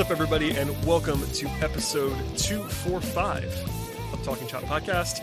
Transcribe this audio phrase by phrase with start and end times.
[0.00, 3.44] What's up, everybody, and welcome to episode 245
[4.14, 5.20] of Talking Chop Podcast.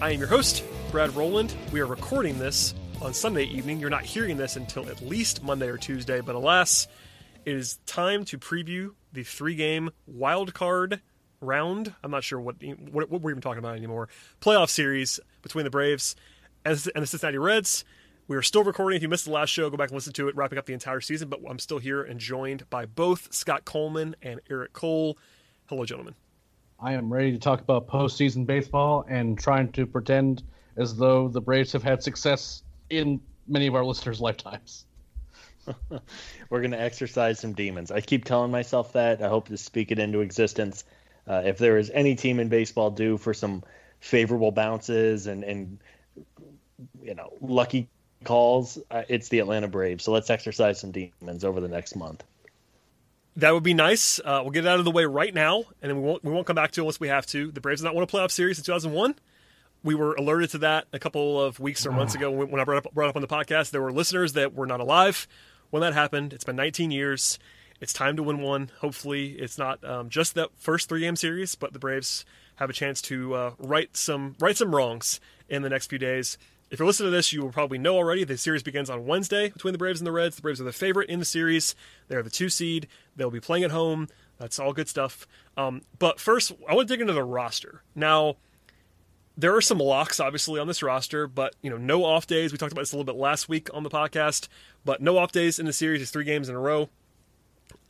[0.00, 0.62] I am your host,
[0.92, 1.52] Brad Rowland.
[1.72, 3.80] We are recording this on Sunday evening.
[3.80, 6.86] You're not hearing this until at least Monday or Tuesday, but alas,
[7.44, 11.00] it is time to preview the three game wild card
[11.40, 11.92] round.
[12.04, 14.08] I'm not sure what, what, what we're even talking about anymore.
[14.40, 16.14] Playoff series between the Braves
[16.64, 17.84] and the Cincinnati Reds.
[18.28, 18.96] We are still recording.
[18.96, 20.72] If you missed the last show, go back and listen to it, wrapping up the
[20.72, 21.28] entire season.
[21.28, 25.18] But I'm still here and joined by both Scott Coleman and Eric Cole.
[25.66, 26.14] Hello, gentlemen.
[26.78, 30.44] I am ready to talk about postseason baseball and trying to pretend
[30.76, 34.84] as though the Braves have had success in many of our listeners' lifetimes.
[36.48, 37.90] We're going to exercise some demons.
[37.90, 39.20] I keep telling myself that.
[39.20, 40.84] I hope to speak it into existence.
[41.26, 43.64] Uh, if there is any team in baseball due for some
[43.98, 45.78] favorable bounces and, and
[47.00, 47.88] you know lucky
[48.24, 50.04] calls, uh, it's the Atlanta Braves.
[50.04, 52.24] So let's exercise some demons over the next month.
[53.36, 54.18] That would be nice.
[54.18, 56.30] Uh, we'll get it out of the way right now, and then we won't we
[56.30, 57.50] won't come back to it unless we have to.
[57.50, 59.14] The Braves did not won a playoff series in 2001.
[59.82, 62.86] We were alerted to that a couple of weeks or months ago when I brought
[62.86, 63.70] up, brought up on the podcast.
[63.70, 65.26] There were listeners that were not alive
[65.70, 66.32] when that happened.
[66.32, 67.38] It's been 19 years.
[67.80, 68.70] It's time to win one.
[68.80, 72.24] Hopefully, it's not um, just that first three game series, but the Braves
[72.56, 76.38] have a chance to uh, right some right some wrongs in the next few days.
[76.72, 79.50] If you're listening to this, you will probably know already the series begins on Wednesday
[79.50, 80.36] between the Braves and the Reds.
[80.36, 81.74] The Braves are the favorite in the series.
[82.08, 82.88] They're the two seed.
[83.14, 84.08] They'll be playing at home.
[84.38, 85.26] That's all good stuff.
[85.58, 87.82] Um, but first, I want to dig into the roster.
[87.94, 88.36] Now,
[89.36, 92.52] there are some locks obviously on this roster, but you know, no off days.
[92.52, 94.48] We talked about this a little bit last week on the podcast,
[94.82, 96.00] but no off days in the series.
[96.00, 96.88] is three games in a row.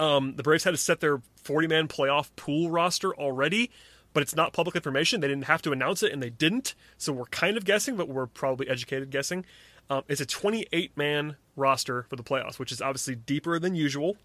[0.00, 3.70] Um, the Braves had to set their 40 man playoff pool roster already
[4.12, 5.20] but it's not public information.
[5.20, 6.74] They didn't have to announce it, and they didn't.
[6.98, 9.44] So we're kind of guessing, but we're probably educated guessing.
[9.90, 14.16] Um, it's a 28 man roster for the playoffs, which is obviously deeper than usual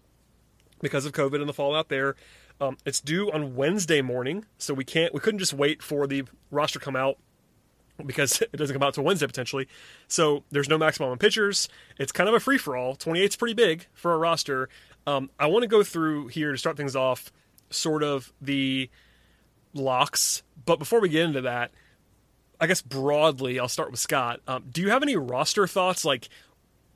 [0.80, 2.16] because of COVID and the fallout there.
[2.60, 6.24] Um, it's due on Wednesday morning, so we can't we couldn't just wait for the
[6.50, 7.18] roster to come out
[8.04, 9.68] because it doesn't come out till Wednesday potentially.
[10.08, 11.68] So there's no maximum on pitchers.
[11.98, 12.96] It's kind of a free for all.
[12.96, 14.68] 28 is pretty big for a roster.
[15.06, 17.32] Um, I want to go through here to start things off,
[17.70, 18.90] sort of the
[19.74, 20.42] locks.
[20.64, 21.70] But before we get into that,
[22.60, 24.40] I guess broadly, I'll start with Scott.
[24.46, 26.28] Um, do you have any roster thoughts, like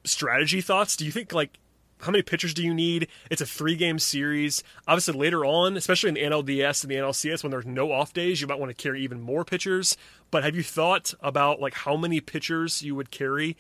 [0.05, 0.97] strategy thoughts?
[0.97, 1.59] Do you think like
[2.03, 3.07] how many pitchers do you need?
[3.31, 4.65] It's a three game series.
[4.89, 8.41] Obviously, later on, especially in the NLDS and the NLCS, when there's no off days,
[8.41, 9.97] you might want to carry even more pitchers.
[10.31, 13.57] But have you thought about like how many pitchers you would carry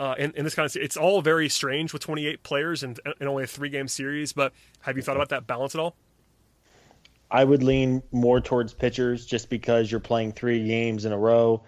[0.00, 0.74] uh, in, in, this kind of?
[0.76, 4.32] It's all very strange with 28 players and, and only a three game series.
[4.32, 5.94] But have you thought about that balance at all?
[7.30, 11.64] I would lean more towards pitchers just because you're playing three games in a row.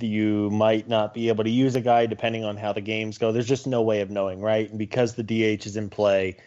[0.00, 3.32] You might not be able to use a guy depending on how the games go.
[3.32, 4.68] There's just no way of knowing, right?
[4.68, 6.38] And because the DH is in play,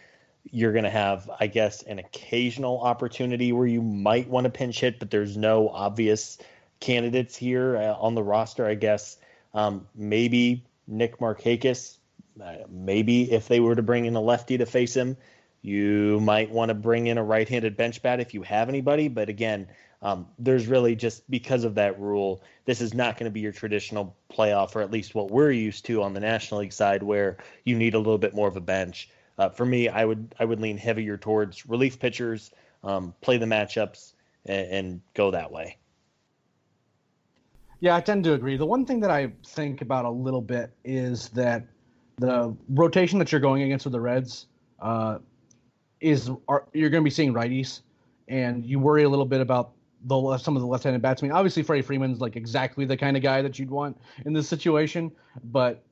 [0.50, 4.80] you're going to have, I guess, an occasional opportunity where you might want to pinch
[4.80, 6.38] hit, but there's no obvious
[6.80, 8.66] candidates here uh, on the roster.
[8.66, 9.18] I guess
[9.52, 11.96] um, maybe Nick Markakis.
[12.42, 15.16] Uh, maybe if they were to bring in a lefty to face him,
[15.62, 19.08] you might want to bring in a right handed bench bat if you have anybody.
[19.08, 19.68] But again,
[20.02, 23.52] um, there's really just because of that rule, this is not going to be your
[23.52, 27.36] traditional playoff, or at least what we're used to on the National League side, where
[27.64, 29.10] you need a little bit more of a bench.
[29.38, 32.50] Uh, for me, I would I would lean heavier towards relief pitchers,
[32.82, 34.12] um, play the matchups,
[34.46, 35.76] and, and go that way.
[37.80, 38.56] Yeah, I tend to agree.
[38.56, 41.64] The one thing that I think about a little bit is that
[42.16, 44.46] the rotation that you're going against with the Reds,
[44.80, 45.18] uh,
[46.00, 47.80] is are, you're going to be seeing righties,
[48.28, 49.72] and you worry a little bit about
[50.04, 51.32] the some of the left-handed batsmen.
[51.32, 55.12] Obviously, Freddie Freeman's like exactly the kind of guy that you'd want in this situation,
[55.44, 55.82] but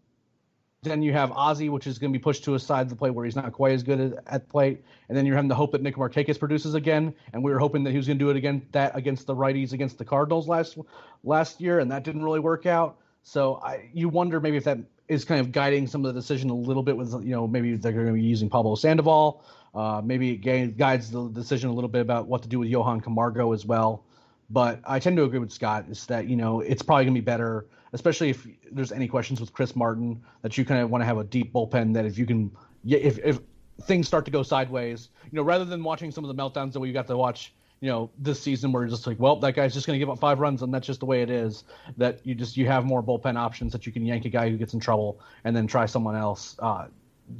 [0.82, 2.96] then you have Ozzie, which is going to be pushed to a side of the
[2.96, 5.54] plate where he's not quite as good at, at plate, and then you're having to
[5.54, 8.24] hope that Nick Markakis produces again, and we were hoping that he was going to
[8.24, 10.78] do it again that against the righties against the Cardinals last
[11.24, 12.98] last year, and that didn't really work out.
[13.24, 14.78] So I, you wonder maybe if that
[15.08, 17.74] is kind of guiding some of the decision a little bit with you know maybe
[17.76, 21.88] they're going to be using Pablo Sandoval uh, maybe it guides the decision a little
[21.88, 24.04] bit about what to do with Johan Camargo as well.
[24.50, 27.20] But I tend to agree with Scott is that you know it's probably going to
[27.20, 31.02] be better, especially if there's any questions with Chris Martin, that you kind of want
[31.02, 32.50] to have a deep bullpen that if you can,
[32.86, 33.40] if if
[33.82, 36.80] things start to go sideways, you know, rather than watching some of the meltdowns that
[36.80, 39.72] we got to watch, you know, this season where you're just like, well, that guy's
[39.74, 41.64] just going to give up five runs and that's just the way it is.
[41.96, 44.56] That you just you have more bullpen options that you can yank a guy who
[44.56, 46.56] gets in trouble and then try someone else.
[46.58, 46.86] Uh,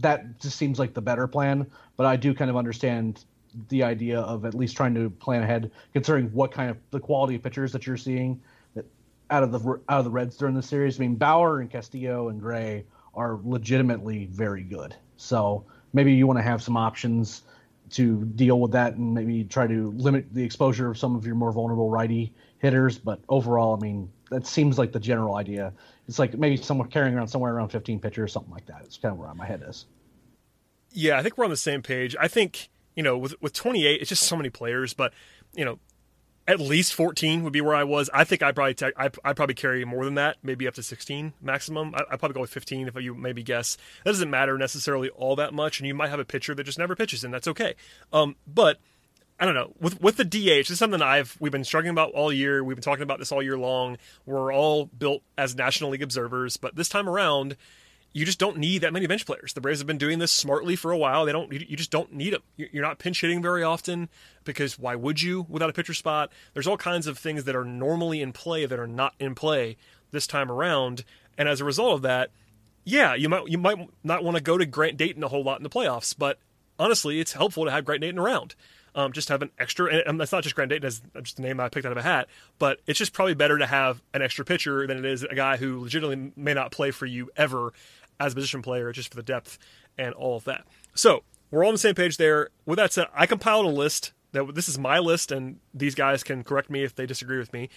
[0.01, 1.67] that just seems like the better plan.
[1.97, 3.25] But I do kind of understand
[3.69, 7.35] the idea of at least trying to plan ahead, considering what kind of the quality
[7.37, 8.41] of pitchers that you're seeing
[9.31, 9.59] out of the
[9.89, 10.99] out of the Reds during the series.
[10.99, 14.95] I mean, Bauer and Castillo and Gray are legitimately very good.
[15.17, 17.43] So maybe you want to have some options
[17.91, 21.35] to deal with that and maybe try to limit the exposure of some of your
[21.35, 22.99] more vulnerable righty hitters.
[22.99, 25.73] But overall, I mean, that seems like the general idea.
[26.09, 28.81] It's like maybe someone carrying around somewhere around 15 pitchers or something like that.
[28.85, 29.87] It's kind of where my head is.
[30.91, 32.17] Yeah, I think we're on the same page.
[32.19, 35.13] I think you know with with 28, it's just so many players, but
[35.55, 35.79] you know.
[36.47, 38.09] At least 14 would be where I was.
[38.15, 40.83] I think I probably te- I I probably carry more than that, maybe up to
[40.83, 41.95] 16 maximum.
[41.95, 43.77] I I probably go with 15 if you maybe guess.
[44.03, 46.79] That doesn't matter necessarily all that much, and you might have a pitcher that just
[46.79, 47.75] never pitches, and that's okay.
[48.15, 48.79] Um, but
[49.41, 50.67] I don't know with with the DH.
[50.67, 52.65] This is something I've we've been struggling about all year.
[52.65, 53.99] We've been talking about this all year long.
[54.27, 57.57] We're all built as National League observers, but this time around,
[58.13, 59.53] you just don't need that many bench players.
[59.53, 61.25] The Braves have been doing this smartly for a while.
[61.25, 61.53] They don't.
[61.53, 62.43] You just don't need them.
[62.57, 64.09] You're not pinch hitting very often
[64.45, 66.33] because why would you without a pitcher spot?
[66.53, 69.77] There's all kinds of things that are normally in play that are not in play
[70.11, 71.05] this time around,
[71.37, 72.31] and as a result of that,
[72.85, 75.61] yeah, you might you might not want to go to Grant Dayton a whole lot
[75.61, 76.39] in the playoffs, but
[76.79, 78.55] honestly, it's helpful to have Grant Dayton around.
[78.95, 81.61] Um, just have an extra, and that's not just Grant Dayton as just a name
[81.61, 84.45] I picked out of a hat, but it's just probably better to have an extra
[84.45, 87.73] pitcher than it is a guy who legitimately may not play for you ever
[88.19, 89.59] as a position player, just for the depth
[89.97, 90.65] and all of that.
[90.95, 92.49] So we're all on the same page there.
[92.67, 96.23] With that said, I compiled a list that this is my list, and these guys
[96.23, 97.69] can correct me if they disagree with me,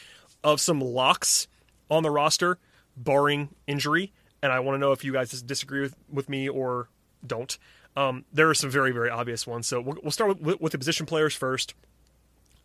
[0.44, 1.48] of some locks
[1.90, 2.58] on the roster,
[2.98, 4.12] barring injury.
[4.42, 6.90] And I want to know if you guys disagree with, with me or
[7.25, 7.58] don't.
[7.96, 9.68] Um, there are some very, very obvious ones.
[9.68, 11.74] So we'll, we'll start with, with the position players first.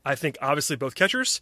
[0.04, 1.40] I think obviously both catchers,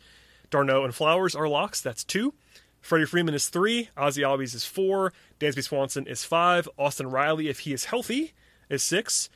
[0.50, 1.80] d'Arnaud and Flowers, are locks.
[1.80, 2.34] That's two.
[2.80, 3.88] Freddie Freeman is three.
[3.96, 5.12] Ozzie Albies is four.
[5.40, 6.68] Dansby Swanson is five.
[6.78, 8.34] Austin Riley, if he is healthy,
[8.68, 9.30] is six.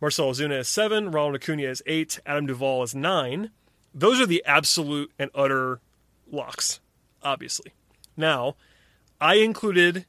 [0.00, 1.10] Marcell Ozuna is seven.
[1.10, 2.20] Ronald Acuna is eight.
[2.26, 3.50] Adam Duvall is nine.
[3.94, 5.80] Those are the absolute and utter
[6.30, 6.80] locks,
[7.22, 7.72] obviously.
[8.16, 8.56] Now,
[9.20, 10.06] I included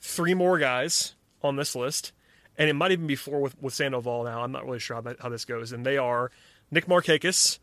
[0.00, 2.12] three more guys on this list,
[2.58, 4.42] and it might even be four with, with Sandoval now.
[4.42, 5.72] I'm not really sure how, that, how this goes.
[5.72, 6.30] And they are
[6.70, 7.60] Nick Markakis,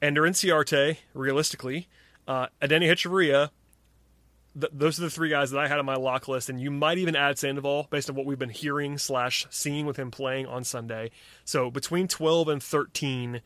[0.00, 1.86] Ender Inciarte, realistically,
[2.26, 3.50] uh, Hechavarria,
[4.58, 6.70] th- those are the three guys that I had on my lock list, and you
[6.70, 10.46] might even add Sandoval based on what we've been hearing slash seeing with him playing
[10.46, 11.10] on Sunday.
[11.44, 13.42] So between twelve and thirteen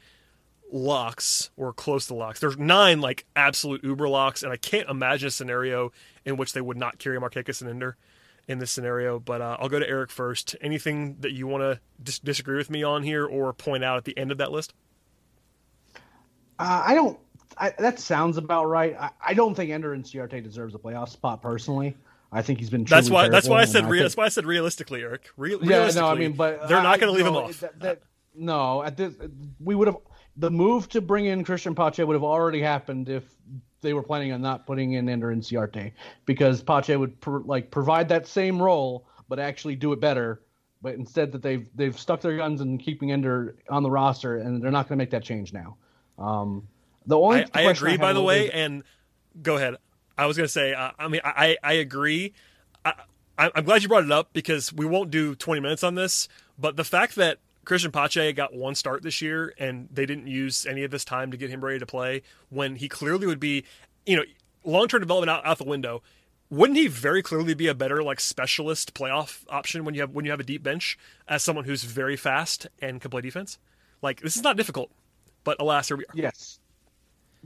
[0.73, 2.41] locks or close to locks.
[2.41, 5.93] There's nine like absolute uber locks, and I can't imagine a scenario
[6.25, 7.97] in which they would not carry Markakis and Ender
[8.49, 9.19] in this scenario.
[9.19, 10.57] But uh, I'll go to Eric first.
[10.61, 14.05] Anything that you want to dis- disagree with me on here or point out at
[14.05, 14.75] the end of that list?
[16.59, 17.19] Uh, I don't
[17.59, 18.97] I, that sounds about right.
[18.99, 21.97] I, I don't think Ender Inciarte deserves a playoff spot personally.
[22.33, 22.85] I think he's been.
[22.85, 23.29] That's why.
[23.29, 23.85] That's why I said.
[23.85, 25.31] I Re- think, that's why I said realistically, Eric.
[25.37, 27.61] Re- yeah, no, I mean, but they're not going to leave no, him off.
[27.61, 28.03] That, that,
[28.35, 29.15] no, at this,
[29.61, 29.97] we would have
[30.37, 33.25] the move to bring in Cristian Pache would have already happened if
[33.81, 35.93] they were planning on not putting in Ender Inciarte
[36.25, 40.43] because Pache would pr- like provide that same role but actually do it better.
[40.83, 44.63] But instead, that they've they've stuck their guns in keeping Ender on the roster, and
[44.63, 45.77] they're not going to make that change now.
[46.19, 46.69] Um,
[47.07, 48.83] the only I, I agree, I by the way, is, and
[49.43, 49.77] go ahead.
[50.19, 52.35] I was going to say, uh, I mean, I, I agree.
[52.85, 52.95] I,
[53.39, 56.29] I'm glad you brought it up because we won't do 20 minutes on this.
[56.59, 60.65] But the fact that Cristian Pache got one start this year and they didn't use
[60.65, 63.65] any of this time to get him ready to play when he clearly would be,
[64.07, 64.23] you know,
[64.65, 66.03] long term development out, out the window.
[66.49, 70.25] Wouldn't he very clearly be a better like specialist playoff option when you have when
[70.25, 70.97] you have a deep bench
[71.27, 73.59] as someone who's very fast and can play defense?
[74.01, 74.93] Like this is not difficult,
[75.43, 76.15] but alas, here we are.
[76.15, 76.61] Yes,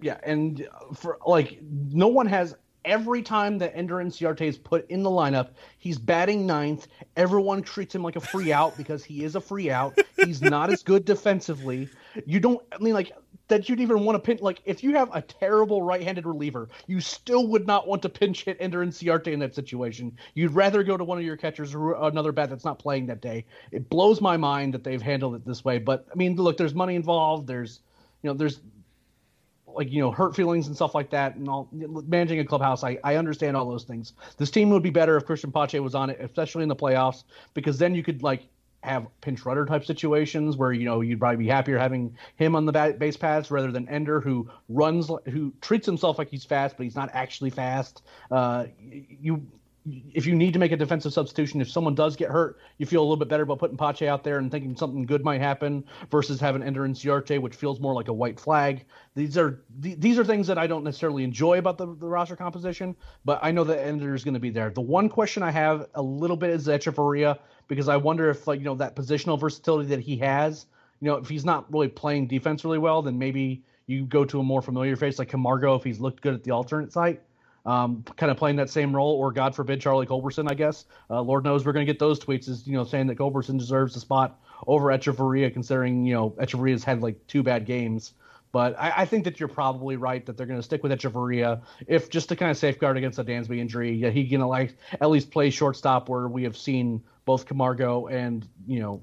[0.03, 5.03] yeah, and for like no one has every time that Ender Inciarte is put in
[5.03, 6.87] the lineup, he's batting ninth.
[7.17, 9.99] Everyone treats him like a free out because he is a free out.
[10.25, 11.89] He's not as good defensively.
[12.27, 13.13] You don't I mean like
[13.49, 17.01] that you'd even want to pinch like if you have a terrible right-handed reliever, you
[17.01, 20.17] still would not want to pinch hit Ender Inciarte in that situation.
[20.35, 23.21] You'd rather go to one of your catchers or another bat that's not playing that
[23.21, 23.45] day.
[23.73, 26.75] It blows my mind that they've handled it this way, but I mean look, there's
[26.75, 27.47] money involved.
[27.47, 27.81] There's
[28.23, 28.61] you know, there's
[29.75, 32.99] like you know hurt feelings and stuff like that and all managing a clubhouse I,
[33.05, 34.13] I understand all those things.
[34.37, 37.25] This team would be better if cristian pache was on it especially in the playoffs
[37.55, 38.43] because then you could like
[38.83, 42.65] have pinch runner type situations where you know you'd probably be happier having him on
[42.65, 46.85] the base paths rather than ender who runs who treats himself like he's fast but
[46.85, 48.03] he's not actually fast.
[48.31, 49.47] Uh, you
[49.87, 53.01] if you need to make a defensive substitution, if someone does get hurt, you feel
[53.01, 55.85] a little bit better about putting Pache out there and thinking something good might happen
[56.11, 58.85] versus having Ender Inciarte, which feels more like a white flag.
[59.15, 62.95] These are these are things that I don't necessarily enjoy about the, the roster composition,
[63.25, 64.71] but I know that Ender is going to be there.
[64.71, 68.59] The one question I have a little bit is Hechavarria because I wonder if like
[68.59, 70.67] you know that positional versatility that he has,
[71.01, 74.41] you know, if he's not really playing defense really well, then maybe you go to
[74.41, 77.23] a more familiar face like Camargo if he's looked good at the alternate site.
[77.67, 80.51] Um, kind of playing that same role, or God forbid, Charlie Culberson.
[80.51, 83.09] I guess uh, Lord knows we're going to get those tweets, is you know saying
[83.09, 87.67] that Culberson deserves the spot over Hechavarria, considering you know Hechavarria's had like two bad
[87.67, 88.15] games.
[88.53, 91.61] But I, I think that you're probably right that they're going to stick with Hechavarria,
[91.87, 93.93] if just to kind of safeguard against a Dansby injury.
[93.93, 98.49] Yeah, he can like at least play shortstop, where we have seen both Camargo and
[98.67, 99.03] you know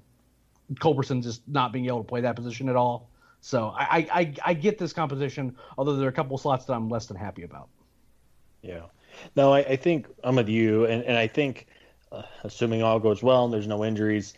[0.75, 3.09] Culberson just not being able to play that position at all.
[3.39, 6.89] So I, I, I get this composition, although there are a couple slots that I'm
[6.89, 7.69] less than happy about.
[8.61, 8.83] Yeah.
[9.35, 11.67] No, I, I think I'm with you, and, and I think,
[12.11, 14.33] uh, assuming all goes well and there's no injuries,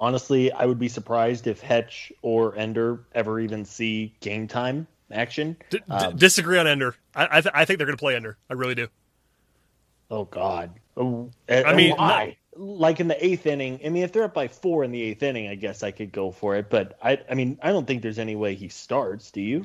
[0.00, 5.56] honestly, I would be surprised if Hetch or Ender ever even see game time action.
[5.70, 6.94] D- um, disagree on Ender.
[7.14, 8.36] I I, th- I think they're going to play Ender.
[8.50, 8.88] I really do.
[10.10, 10.72] Oh God.
[10.96, 12.36] Oh, I mean, why?
[12.54, 13.80] like in the eighth inning.
[13.84, 16.12] I mean, if they're up by four in the eighth inning, I guess I could
[16.12, 16.68] go for it.
[16.68, 19.30] But I, I mean, I don't think there's any way he starts.
[19.30, 19.64] Do you?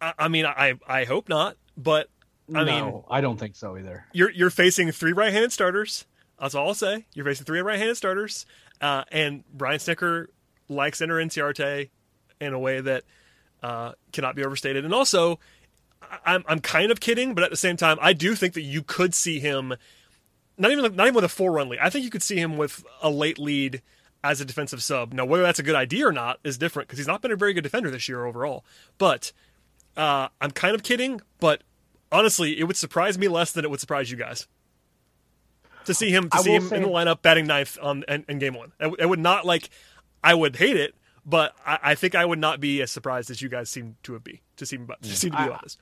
[0.00, 1.56] I, I mean, I, I hope not.
[1.76, 2.08] But
[2.54, 4.06] I no, mean, I don't think so either.
[4.12, 6.06] You're you're facing three right-handed starters.
[6.40, 7.06] That's all I'll say.
[7.14, 8.46] You're facing three right-handed starters,
[8.80, 10.26] uh, and Brian Snitker
[10.68, 11.90] likes Ender Inciarte
[12.40, 13.04] in a way that
[13.62, 14.84] uh, cannot be overstated.
[14.84, 15.38] And also,
[16.24, 18.82] I'm I'm kind of kidding, but at the same time, I do think that you
[18.82, 19.74] could see him
[20.58, 21.80] not even not even with a four run lead.
[21.80, 23.82] I think you could see him with a late lead
[24.24, 25.12] as a defensive sub.
[25.12, 27.36] Now, whether that's a good idea or not is different because he's not been a
[27.36, 28.64] very good defender this year overall.
[28.98, 29.32] But
[29.96, 31.62] uh, I'm kind of kidding, but
[32.12, 34.46] honestly, it would surprise me less than it would surprise you guys
[35.86, 38.54] to see him to see him in the lineup batting ninth on in, in game
[38.54, 38.72] one.
[38.78, 39.70] It, would not like
[40.22, 43.42] I would hate it, but I, I, think I would not be as surprised as
[43.42, 45.78] you guys seem to be to see to seem to be about this.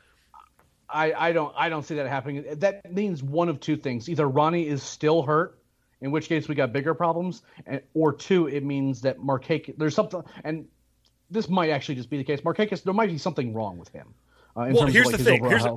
[0.89, 2.45] I, I don't I don't see that happening.
[2.57, 5.59] That means one of two things: either Ronnie is still hurt,
[6.01, 9.95] in which case we got bigger problems, and, or two, it means that Markakis there's
[9.95, 10.67] something, and
[11.31, 12.41] this might actually just be the case.
[12.41, 14.15] Markakis, there might be something wrong with him.
[14.57, 15.45] Uh, well, here's like the thing.
[15.45, 15.77] Here's a,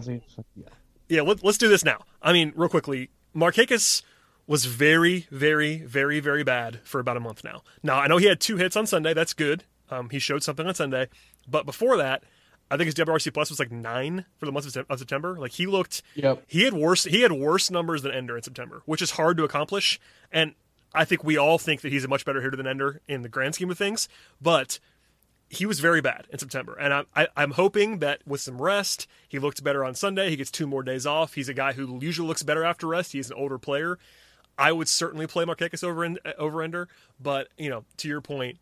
[0.56, 0.65] yeah,
[1.10, 2.03] yeah let, us do this now.
[2.22, 4.01] I mean, real quickly, Markakis
[4.48, 7.63] was very, very, very, very bad for about a month now.
[7.82, 9.13] Now I know he had two hits on Sunday.
[9.13, 9.63] That's good.
[9.89, 11.08] Um, he showed something on Sunday,
[11.48, 12.24] but before that,
[12.72, 15.38] I think his WRC plus was like nine for the month of September.
[15.39, 16.44] Like he looked, yep.
[16.48, 19.44] he had worse, he had worse numbers than Ender in September, which is hard to
[19.44, 20.00] accomplish.
[20.32, 20.56] And
[20.94, 23.30] I think we all think that he's a much better hitter than Ender in the
[23.30, 24.10] grand scheme of things.
[24.42, 24.80] But
[25.53, 29.07] he was very bad in September, and I, I, I'm hoping that with some rest,
[29.27, 30.29] he looked better on Sunday.
[30.29, 31.36] He gets two more days off.
[31.36, 33.12] He's a guy who usually looks better after rest.
[33.12, 34.00] He's an older player.
[34.57, 36.88] I would certainly play Markakis over uh, over Ender,
[37.19, 38.57] but you know, to your point,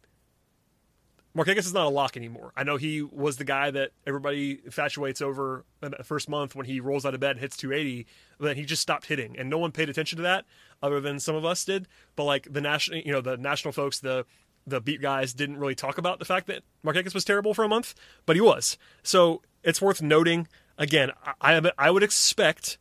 [1.35, 2.51] Markakis is not a lock anymore.
[2.57, 6.65] I know he was the guy that everybody infatuates over in the first month when
[6.65, 8.05] he rolls out of bed and hits 280,
[8.37, 10.45] but then he just stopped hitting, and no one paid attention to that
[10.83, 11.87] other than some of us did.
[12.17, 14.25] But like the national, you know, the national folks, the
[14.65, 17.67] the beat guys didn't really talk about the fact that Markakis was terrible for a
[17.67, 17.93] month,
[18.25, 18.77] but he was.
[19.03, 20.47] So it's worth noting.
[20.77, 22.77] Again, I I, I would expect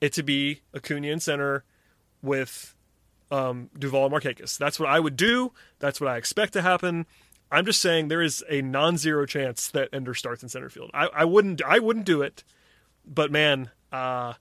[0.00, 1.64] it to be Acuna in center
[2.22, 2.74] with
[3.30, 4.58] um, Duvall and Markakis.
[4.58, 5.52] That's what I would do.
[5.78, 7.06] That's what I expect to happen.
[7.50, 10.90] I'm just saying there is a non-zero chance that Ender starts in center field.
[10.92, 12.42] I, I wouldn't I wouldn't do it,
[13.06, 14.34] but man, uh,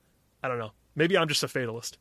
[0.43, 0.71] I don't know.
[0.95, 1.97] Maybe I'm just a fatalist.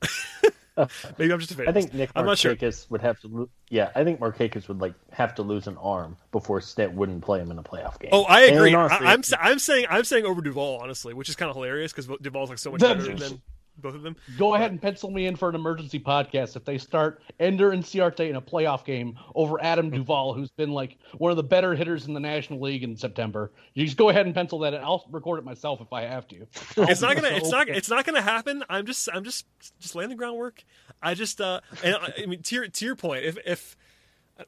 [1.18, 1.58] Maybe I'm just.
[1.60, 2.86] I think Nick Markakis sure.
[2.90, 3.28] would have to.
[3.28, 7.22] Lo- yeah, I think Markakis would like have to lose an arm before Stitt wouldn't
[7.22, 8.10] play him in a playoff game.
[8.12, 8.74] Oh, I agree.
[8.74, 11.56] Honestly, I, am I'm, I'm saying I'm saying over Duvall honestly, which is kind of
[11.56, 13.40] hilarious because Duvall's like so much better than
[13.78, 14.16] both of them.
[14.38, 18.28] Go ahead and pencil me in for an emergency podcast if they start Ender Inciarte
[18.28, 22.06] in a playoff game over Adam Duvall, who's been like one of the better hitters
[22.06, 23.52] in the National League in September.
[23.74, 24.80] You just go ahead and pencil that in.
[24.80, 26.36] I'll record it myself if I have to.
[26.76, 27.30] it's not gonna.
[27.30, 27.68] So it's not.
[27.68, 28.64] It's not gonna happen.
[28.68, 29.08] I'm just.
[29.12, 29.46] I'm just.
[29.78, 30.64] Just laying the groundwork.
[31.02, 31.40] I just.
[31.40, 33.76] uh and I mean, to your to your point, if if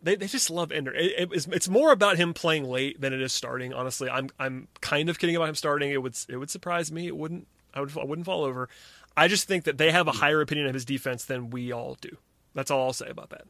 [0.01, 0.95] they, they just love Ender.
[0.95, 3.75] It, it, it's, it's more about him playing late than it is starting.
[3.75, 5.91] Honestly, I'm I'm kind of kidding about him starting.
[5.91, 7.07] It would it would surprise me.
[7.07, 7.47] It wouldn't.
[7.75, 8.69] I would I wouldn't fall over.
[9.17, 11.97] I just think that they have a higher opinion of his defense than we all
[12.01, 12.17] do.
[12.55, 13.45] That's all I'll say about that.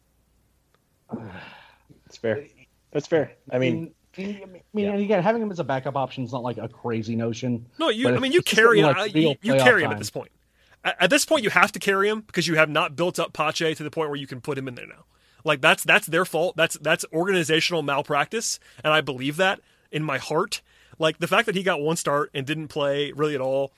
[2.05, 2.45] That's fair.
[2.93, 3.33] That's fair.
[3.51, 4.95] I mean, I mean, yeah.
[4.95, 7.67] again, having him as a backup option is not like a crazy notion.
[7.79, 8.09] No, you.
[8.09, 8.87] I mean, you carry him.
[8.87, 9.97] Like uh, you, you carry him time.
[9.97, 10.31] at this point.
[10.85, 13.33] At, at, this point, you have to carry him because you have not built up
[13.33, 15.05] Pache to the point where you can put him in there now.
[15.45, 16.57] Like that's that's their fault.
[16.57, 20.61] That's that's organizational malpractice, and I believe that in my heart.
[20.99, 23.73] Like the fact that he got one start and didn't play really at all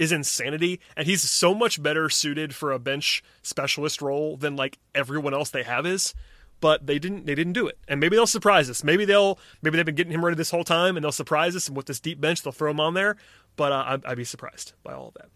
[0.00, 4.78] is insanity and he's so much better suited for a bench specialist role than like
[4.94, 6.14] everyone else they have is
[6.60, 7.78] but they didn't they didn't do it.
[7.88, 8.84] And maybe they'll surprise us.
[8.84, 11.68] Maybe they'll maybe they've been getting him ready this whole time and they'll surprise us
[11.68, 13.16] and with this deep bench they'll throw him on there
[13.56, 15.28] but uh, I'd, I'd, be surprised by all of that.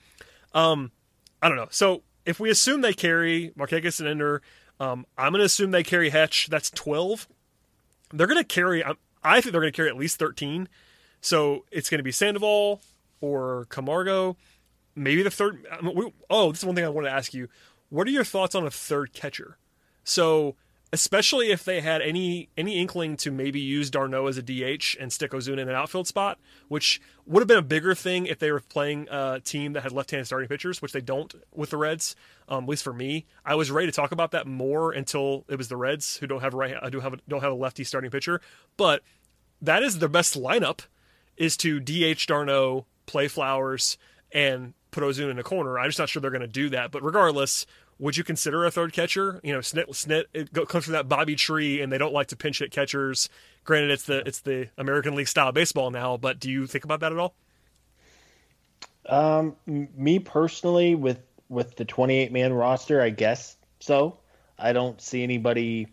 [0.58, 0.92] Um
[1.40, 1.68] i don't know.
[1.70, 4.42] So if we assume they carry markakis and ender
[4.80, 7.28] um, i'm going to assume they carry hetch that's 12
[8.12, 8.84] they're going to carry
[9.22, 10.68] i think they're going to carry at least 13
[11.20, 12.80] so it's going to be sandoval
[13.20, 14.36] or camargo
[14.94, 15.66] maybe the third.
[16.30, 17.48] Oh, this is one thing I want to ask you.
[17.90, 19.58] What are your thoughts on a third catcher?
[20.02, 20.56] So,
[20.92, 25.12] especially if they had any any inkling to maybe use d'Arnaud as a DH and
[25.12, 28.52] stick Ozuna in an outfield spot, which would have been a bigger thing if they
[28.52, 32.16] were playing a team that had left-handed starting pitchers, which they don't with the Reds.
[32.48, 35.56] Um, at least for me, I was ready to talk about that more until it
[35.56, 38.10] was the Reds who don't have a right, do have don't have a lefty starting
[38.10, 38.40] pitcher,
[38.76, 39.02] but
[39.60, 40.80] that is the best lineup
[41.36, 43.98] is to DH d'Arnaud, play Flowers,
[44.32, 45.78] and put Ozuna in a corner.
[45.78, 46.90] I'm just not sure they're going to do that.
[46.90, 47.66] But regardless,
[47.98, 49.40] would you consider a third catcher?
[49.42, 52.36] You know, Snit, Snit it comes from that Bobby tree, and they don't like to
[52.36, 53.28] pinch hit catchers.
[53.64, 57.00] Granted, it's the it's the American League style baseball now, but do you think about
[57.00, 57.34] that at all?
[59.06, 64.18] Um, me personally, with with the 28 man roster, I guess so.
[64.58, 65.88] I don't see anybody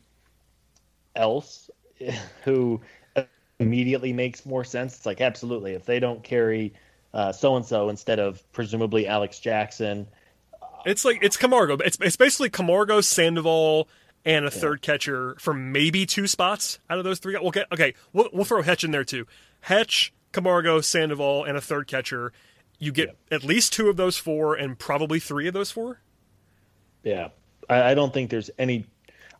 [1.16, 1.70] else
[2.44, 2.82] who
[3.60, 4.96] immediately makes more sense.
[4.98, 6.74] It's like absolutely if they don't carry
[7.32, 10.08] so and so instead of presumably Alex Jackson.
[10.86, 11.78] It's like it's Camargo.
[11.78, 13.88] It's it's basically Camargo, Sandoval,
[14.26, 14.60] and a yeah.
[14.62, 17.36] third catcher for maybe two spots out of those three.
[17.38, 19.26] Okay, okay, we'll, we'll throw Hetch in there too.
[19.62, 22.32] Hetch, Camargo, Sandoval, and a third catcher.
[22.80, 23.36] You get yeah.
[23.36, 26.02] at least two of those four, and probably three of those four.
[27.04, 27.30] Yeah,
[27.70, 28.86] I, I don't think there's any.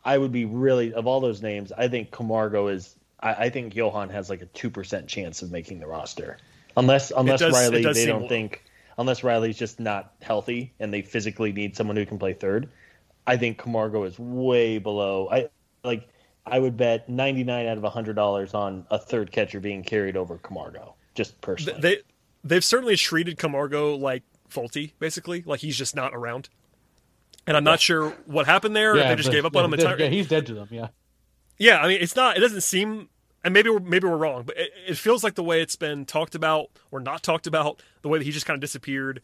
[0.04, 1.72] I would be really of all those names.
[1.72, 2.94] I think Camargo is.
[3.20, 6.38] I, I think Johan has like a two percent chance of making the roster,
[6.76, 8.64] unless unless does, Riley they don't think
[8.98, 12.68] unless Riley's just not healthy and they physically need someone who can play third.
[13.26, 15.28] I think Camargo is way below.
[15.30, 15.48] I
[15.84, 16.08] like.
[16.44, 20.16] I would bet ninety nine out of hundred dollars on a third catcher being carried
[20.16, 20.94] over Camargo.
[21.14, 21.98] Just personally, they
[22.42, 26.48] they've certainly treated Camargo like Folty, basically, like he's just not around.
[27.46, 27.70] And I'm yeah.
[27.70, 28.96] not sure what happened there.
[28.96, 30.04] Yeah, they just gave up on him entirely.
[30.04, 30.68] Yeah, he's dead to them.
[30.70, 30.88] Yeah.
[31.58, 32.36] Yeah, I mean, it's not.
[32.36, 33.08] It doesn't seem
[33.44, 36.04] and maybe we're maybe we're wrong, but it, it, feels like the way it's been
[36.04, 39.20] talked about or not talked about, the way that he just kind of disappeared.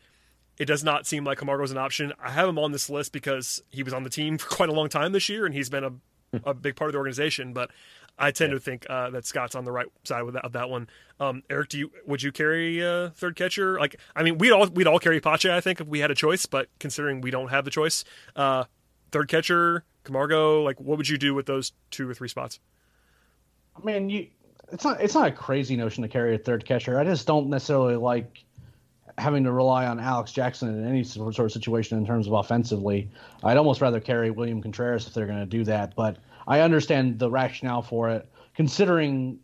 [0.59, 2.12] It does not seem like Camargo's an option.
[2.20, 4.72] I have him on this list because he was on the team for quite a
[4.72, 5.92] long time this year, and he's been a,
[6.44, 7.52] a big part of the organization.
[7.52, 7.70] But
[8.18, 8.59] I tend yeah.
[8.59, 10.88] to think uh, that Scott's on the right side with that, of that one.
[11.20, 13.78] Um, Eric, do you would you carry a third catcher?
[13.78, 16.16] Like, I mean, we'd all we'd all carry Pache, I think, if we had a
[16.16, 16.44] choice.
[16.44, 18.04] But considering we don't have the choice,
[18.35, 18.64] uh,
[19.12, 22.59] third catcher, Camargo, like, what would you do with those two or three spots?
[23.81, 24.27] I mean, you
[24.73, 26.99] it's not it's not a crazy notion to carry a third catcher.
[26.99, 28.45] I just don't necessarily like
[29.17, 33.11] having to rely on Alex Jackson in any sort of situation in terms of offensively.
[33.43, 37.19] I'd almost rather carry William Contreras if they're going to do that, but I understand
[37.19, 39.41] the rationale for it, considering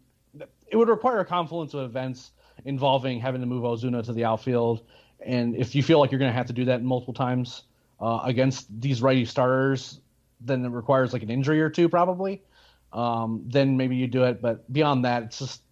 [0.69, 2.31] it would require a confluence of events
[2.65, 4.83] involving having to move Ozuna to the outfield,
[5.21, 7.65] and if you feel like you're going to have to do that multiple times
[8.01, 10.01] uh, against these righty starters,
[10.41, 12.43] then it requires like an injury or two probably
[12.95, 14.41] um, then maybe you do it.
[14.41, 15.63] But beyond that, it's just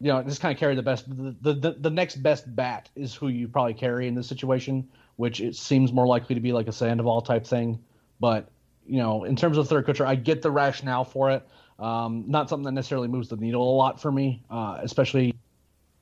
[0.00, 1.06] you know just kind of carry the best.
[1.08, 5.40] The, the the next best bat is who you probably carry in this situation, which
[5.40, 7.80] it seems more likely to be like a Sandoval type thing.
[8.20, 8.48] But
[8.86, 11.48] you know, in terms of third catcher, I get the rationale for it.
[11.78, 15.34] Um, not something that necessarily moves the needle a lot for me, uh, especially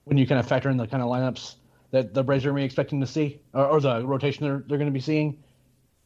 [0.05, 1.55] when you kind of factor in the kind of lineups
[1.90, 4.64] that the Braves are going to be expecting to see, or, or the rotation they're,
[4.66, 5.42] they're going to be seeing.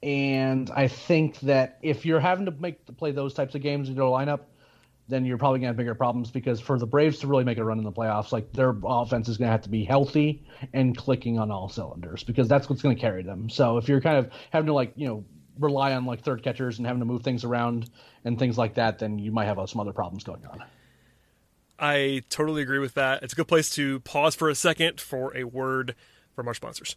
[0.02, 3.88] And I think that if you're having to make to play those types of games
[3.88, 4.40] in your lineup,
[5.08, 7.64] then you're probably gonna have bigger problems because for the Braves to really make a
[7.64, 11.38] run in the playoffs, like their offense is gonna have to be healthy and clicking
[11.38, 13.48] on all cylinders because that's what's gonna carry them.
[13.48, 15.24] So if you're kind of having to like you know
[15.58, 17.90] rely on like third catchers and having to move things around
[18.24, 20.62] and things like that, then you might have uh, some other problems going on.
[21.78, 23.22] I totally agree with that.
[23.22, 25.94] It's a good place to pause for a second for a word
[26.34, 26.96] from our sponsors.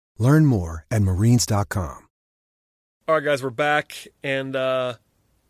[0.21, 2.07] Learn more at marines.com.
[3.07, 4.07] All right, guys, we're back.
[4.21, 4.93] And uh,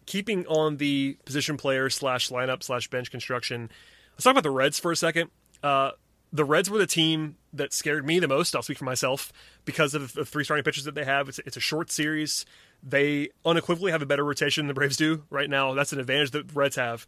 [0.05, 3.69] keeping on the position player slash lineup slash bench construction,
[4.13, 5.29] let's talk about the Reds for a second.
[5.61, 5.91] Uh,
[6.31, 8.55] the Reds were the team that scared me the most.
[8.55, 9.33] I'll speak for myself
[9.65, 11.27] because of the three starting pitchers that they have.
[11.27, 12.45] It's, it's a short series.
[12.81, 15.73] They unequivocally have a better rotation than the Braves do right now.
[15.73, 17.05] That's an advantage that the Reds have.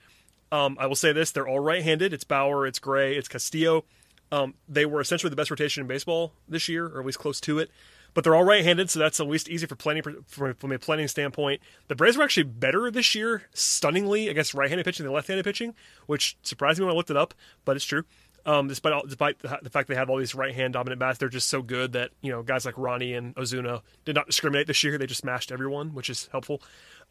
[0.52, 2.12] Um, I will say this: they're all right-handed.
[2.12, 3.86] It's Bauer, it's Gray, it's Castillo.
[4.34, 7.40] Um, they were essentially the best rotation in baseball this year, or at least close
[7.42, 7.70] to it.
[8.16, 11.62] But they're all right-handed, so that's at least easy for planning from, a planning standpoint.
[11.88, 15.76] The Braves were actually better this year, stunningly against right-handed pitching than left-handed pitching,
[16.08, 18.06] which surprised me when I looked it up, but it's true.
[18.44, 21.30] Um, despite all, despite the, fact they have all these right hand dominant bats, they're
[21.30, 24.84] just so good that you know guys like Ronnie and Ozuna did not discriminate this
[24.84, 24.98] year.
[24.98, 26.62] They just smashed everyone, which is helpful.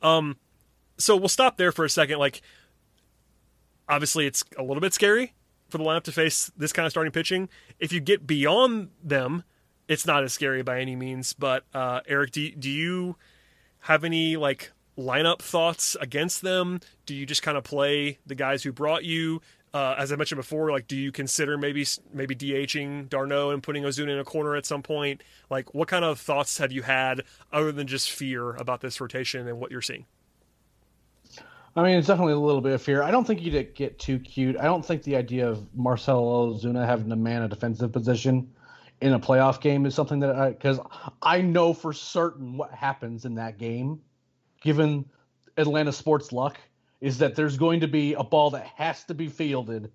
[0.02, 0.36] Um,
[0.98, 2.18] so we'll stop there for a second.
[2.18, 2.42] Like,
[3.88, 5.32] obviously, it's a little bit scary
[5.72, 7.48] for the lineup to face this kind of starting pitching.
[7.80, 9.42] If you get beyond them,
[9.88, 11.32] it's not as scary by any means.
[11.32, 13.16] But uh, Eric, do do you
[13.80, 16.80] have any like lineup thoughts against them?
[17.06, 19.40] Do you just kind of play the guys who brought you?
[19.74, 23.84] Uh, as I mentioned before, like, do you consider maybe maybe DHing d'Arnaud and putting
[23.84, 25.22] Ozuna in a corner at some point?
[25.48, 29.48] Like, what kind of thoughts have you had other than just fear about this rotation
[29.48, 30.04] and what you're seeing?
[31.74, 33.02] I mean, it's definitely a little bit of fear.
[33.02, 34.56] I don't think you'd get too cute.
[34.58, 38.52] I don't think the idea of Marcell Ozuna having to man a defensive position
[39.00, 40.78] in a playoff game is something that I because
[41.22, 44.00] I know for certain what happens in that game,
[44.60, 45.06] given
[45.56, 46.58] Atlanta sports luck,
[47.00, 49.90] is that there's going to be a ball that has to be fielded,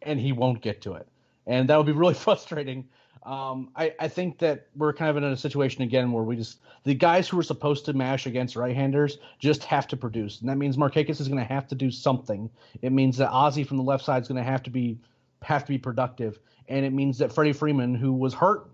[0.00, 1.06] and he won't get to it,
[1.46, 2.88] and that would be really frustrating
[3.24, 6.58] um, I, I think that we're kind of in a situation again where we just
[6.84, 10.56] the guys who are supposed to mash against right-handers just have to produce, and that
[10.56, 12.48] means Markakis is going to have to do something.
[12.80, 14.98] It means that Ozzie from the left side is going to have to be
[15.42, 18.70] have to be productive, and it means that Freddie Freeman, who was hurt,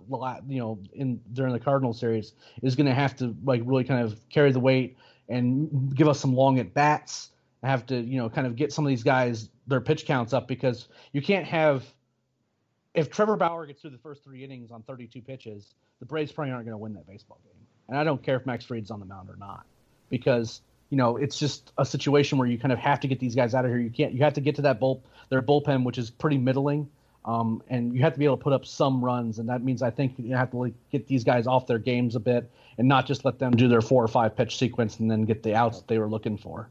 [0.48, 2.32] you know, in during the Cardinal series,
[2.62, 4.96] is going to have to like really kind of carry the weight
[5.28, 7.30] and give us some long at bats.
[7.64, 10.46] Have to you know kind of get some of these guys their pitch counts up
[10.46, 11.84] because you can't have
[12.96, 16.52] if Trevor Bauer gets through the first three innings on 32 pitches, the Braves probably
[16.52, 17.52] aren't going to win that baseball game.
[17.88, 19.64] And I don't care if Max Fried's on the mound or not,
[20.08, 23.34] because you know it's just a situation where you kind of have to get these
[23.34, 23.78] guys out of here.
[23.78, 24.12] You can't.
[24.12, 26.88] You have to get to that bull their bullpen, which is pretty middling,
[27.24, 29.38] um, and you have to be able to put up some runs.
[29.38, 32.16] And that means I think you have to like, get these guys off their games
[32.16, 35.10] a bit and not just let them do their four or five pitch sequence and
[35.10, 36.68] then get the outs that they were looking for.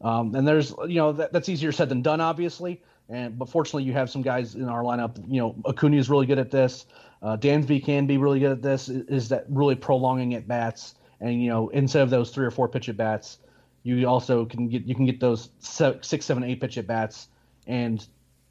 [0.00, 2.82] Um, and there's you know that, that's easier said than done, obviously.
[3.08, 5.22] And but fortunately, you have some guys in our lineup.
[5.28, 6.86] You know, Acuna is really good at this.
[7.22, 8.88] Uh, Dansby can be really good at this.
[8.88, 10.94] Is, that really prolonging at bats?
[11.20, 13.38] And you know, instead of those three or four pitch at bats,
[13.82, 17.28] you also can get you can get those six, seven, eight pitch at bats.
[17.66, 18.06] And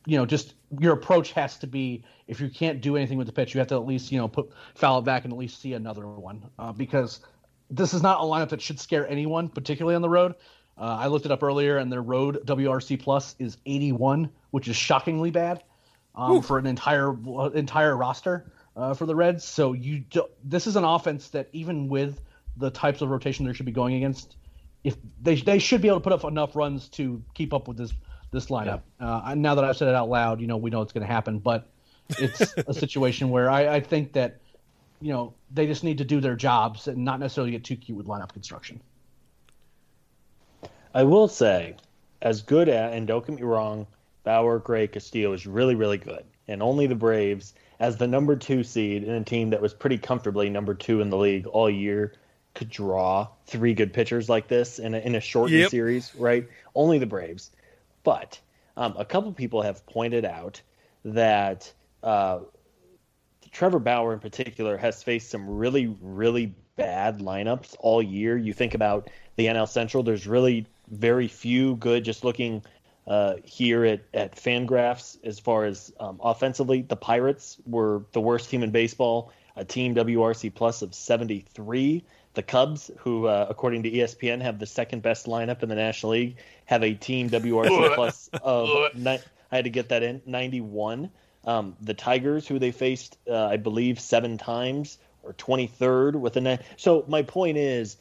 [0.06, 3.34] you know, just your approach has to be if you can't do anything with the
[3.34, 5.62] pitch, you have to at least you know put foul it back and at least
[5.62, 7.22] see another one uh, because
[7.70, 10.36] this is not a lineup that should scare anyone, particularly on the road.
[10.78, 14.76] Uh, I looked it up earlier, and their road WRC plus is 81, which is
[14.76, 15.64] shockingly bad
[16.14, 17.18] um, for an entire
[17.56, 19.44] entire roster uh, for the Reds.
[19.44, 22.22] So you do, this is an offense that even with
[22.58, 24.36] the types of rotation they should be going against,
[24.84, 27.78] if they they should be able to put up enough runs to keep up with
[27.78, 27.94] this
[28.30, 28.82] this lineup.
[29.02, 29.22] Yeah.
[29.26, 31.12] Uh, now that I've said it out loud, you know we know it's going to
[31.12, 31.68] happen, but
[32.20, 34.40] it's a situation where I, I think that
[35.02, 37.98] you know they just need to do their jobs and not necessarily get too cute
[37.98, 38.80] with lineup construction.
[40.94, 41.76] I will say,
[42.22, 43.88] as good at, and don't get me wrong,
[44.24, 46.24] Bauer, Gray, Castillo is really, really good.
[46.48, 49.98] And only the Braves, as the number two seed in a team that was pretty
[49.98, 52.14] comfortably number two in the league all year,
[52.54, 55.72] could draw three good pitchers like this in a, in a shortened yep.
[55.72, 56.48] series, right?
[56.76, 57.52] Only the Braves.
[58.04, 58.40] But
[58.78, 60.62] um, a couple people have pointed out
[61.06, 62.40] that uh,
[63.52, 68.38] Trevor Bauer in particular has faced some really, really bad lineups all year.
[68.38, 72.04] You think about the NL Central, there's really very few good.
[72.04, 72.64] Just looking
[73.08, 78.50] uh, here at, at Fangraphs as far as um, offensively, the Pirates were the worst
[78.50, 82.04] team in baseball, a team WRC plus of 73.
[82.34, 86.14] The Cubs, who uh, according to ESPN have the second best lineup in the National
[86.14, 89.20] League, have a team WRC plus of ni-
[89.52, 91.12] I had to get that in 91.
[91.46, 96.42] Um, the Tigers, who they faced, uh, I believe, seven times, or 23rd with a
[96.42, 96.66] net.
[96.78, 97.98] So my point is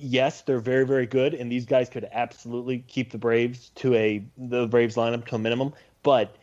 [0.00, 4.24] yes, they're very, very good, and these guys could absolutely keep the Braves to a
[4.36, 5.72] the Braves lineup to a minimum.
[6.02, 6.36] But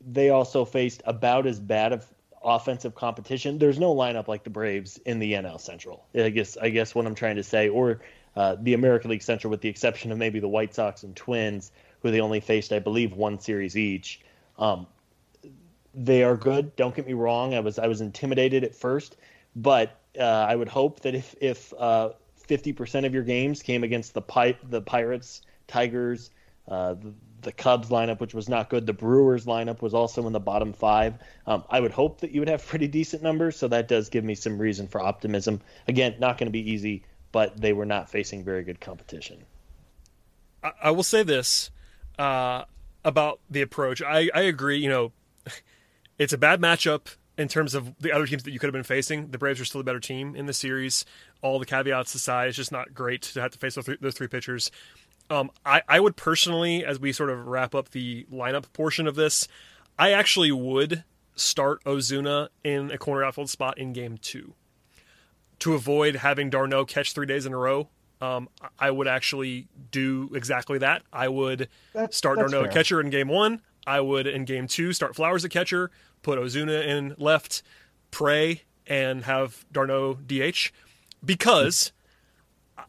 [0.00, 2.06] they also faced about as bad of
[2.42, 3.58] offensive competition.
[3.58, 6.06] There's no lineup like the Braves in the NL Central.
[6.14, 8.00] I guess I guess what I'm trying to say, or
[8.36, 11.72] uh, the American League Central, with the exception of maybe the White Sox and Twins,
[12.00, 14.20] who they only faced, I believe, one series each.
[14.58, 14.86] Um,
[15.94, 16.76] they are good.
[16.76, 17.54] Don't get me wrong.
[17.54, 19.16] I was I was intimidated at first,
[19.56, 22.10] but uh, I would hope that if if uh,
[22.50, 26.30] 50% of your games came against the pi- the Pirates, Tigers,
[26.66, 28.86] uh, the, the, Cubs lineup, which was not good.
[28.86, 31.14] The Brewers lineup was also in the bottom five.
[31.46, 34.24] Um, I would hope that you would have pretty decent numbers, so that does give
[34.24, 35.60] me some reason for optimism.
[35.86, 39.38] Again, not going to be easy, but they were not facing very good competition.
[40.64, 41.70] I, I will say this
[42.18, 42.64] uh,
[43.04, 44.02] about the approach.
[44.02, 44.78] I, I agree.
[44.78, 45.12] You know,
[46.18, 48.82] it's a bad matchup in terms of the other teams that you could have been
[48.84, 49.30] facing.
[49.30, 51.04] The Braves are still a better team in the series
[51.42, 54.14] all the caveats aside, it's just not great to have to face those three, those
[54.14, 54.70] three pitchers.
[55.30, 59.14] Um, I, I would personally, as we sort of wrap up the lineup portion of
[59.14, 59.48] this,
[59.98, 61.04] I actually would
[61.36, 64.54] start Ozuna in a corner outfield spot in game two
[65.60, 67.88] to avoid having d'Arnaud catch three days in a row.
[68.20, 68.48] Um,
[68.78, 71.02] I would actually do exactly that.
[71.12, 72.72] I would That's- start that's d'Arnaud fair.
[72.72, 73.62] catcher in game one.
[73.86, 75.90] I would in game two start Flowers at catcher,
[76.22, 77.62] put Ozuna in left,
[78.10, 80.70] pray, and have d'Arnaud DH
[81.24, 81.92] because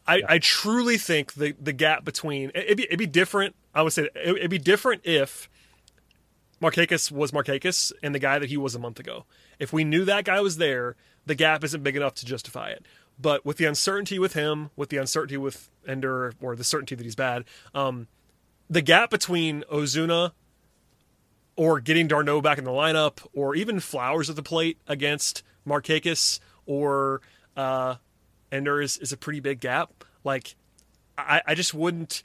[0.06, 3.54] I, I truly think the the gap between it'd be, it'd be different.
[3.74, 5.48] I would say it, it'd be different if
[6.60, 9.24] Markakis was Markakis and the guy that he was a month ago.
[9.58, 12.84] If we knew that guy was there, the gap isn't big enough to justify it.
[13.20, 17.04] But with the uncertainty with him, with the uncertainty with Ender, or the certainty that
[17.04, 18.08] he's bad, um,
[18.70, 20.32] the gap between Ozuna
[21.56, 26.40] or getting d'Arnaud back in the lineup, or even Flowers at the plate against Markakis
[26.66, 27.20] or
[27.56, 27.96] uh,
[28.50, 30.04] Ender is, is a pretty big gap.
[30.24, 30.54] Like,
[31.16, 32.22] I, I just wouldn't.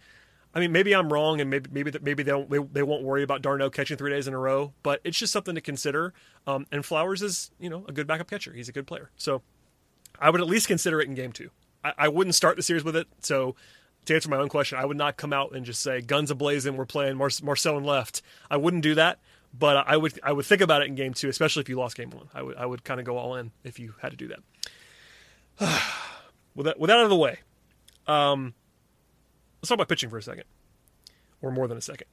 [0.54, 3.22] I mean, maybe I'm wrong, and maybe maybe maybe they don't they, they won't worry
[3.22, 6.14] about d'Arnaud catching three days in a row, but it's just something to consider.
[6.48, 8.54] Um, and Flowers is you know a good backup catcher.
[8.54, 9.42] He's a good player, so
[10.20, 11.52] I would at least consider it in game two.
[11.84, 13.08] I, I wouldn't start the series with it.
[13.22, 13.56] So
[14.08, 16.76] to answer my own question, I would not come out and just say guns ablazing.
[16.76, 18.22] We're playing Mar- Marcell and left.
[18.50, 19.20] I wouldn't do that,
[19.58, 21.96] but I would I would think about it in game two, especially if you lost
[21.96, 22.28] game one.
[22.34, 24.40] I would I would kind of go all in if you had to do that.
[26.56, 27.40] with that with that out of the way,
[28.08, 28.54] um,
[29.62, 30.46] let's talk about pitching for a second,
[31.42, 32.08] or more than a second,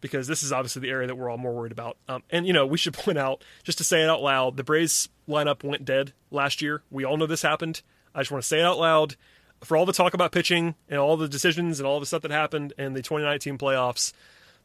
[0.00, 1.96] because this is obviously the area that we're all more worried about.
[2.08, 4.64] Um, and you know, we should point out, just to say it out loud, the
[4.64, 6.82] Braves lineup went dead last year.
[6.90, 7.82] We all know this happened.
[8.14, 9.16] I just want to say it out loud.
[9.62, 12.30] For all the talk about pitching and all the decisions and all the stuff that
[12.30, 14.12] happened in the 2019 playoffs,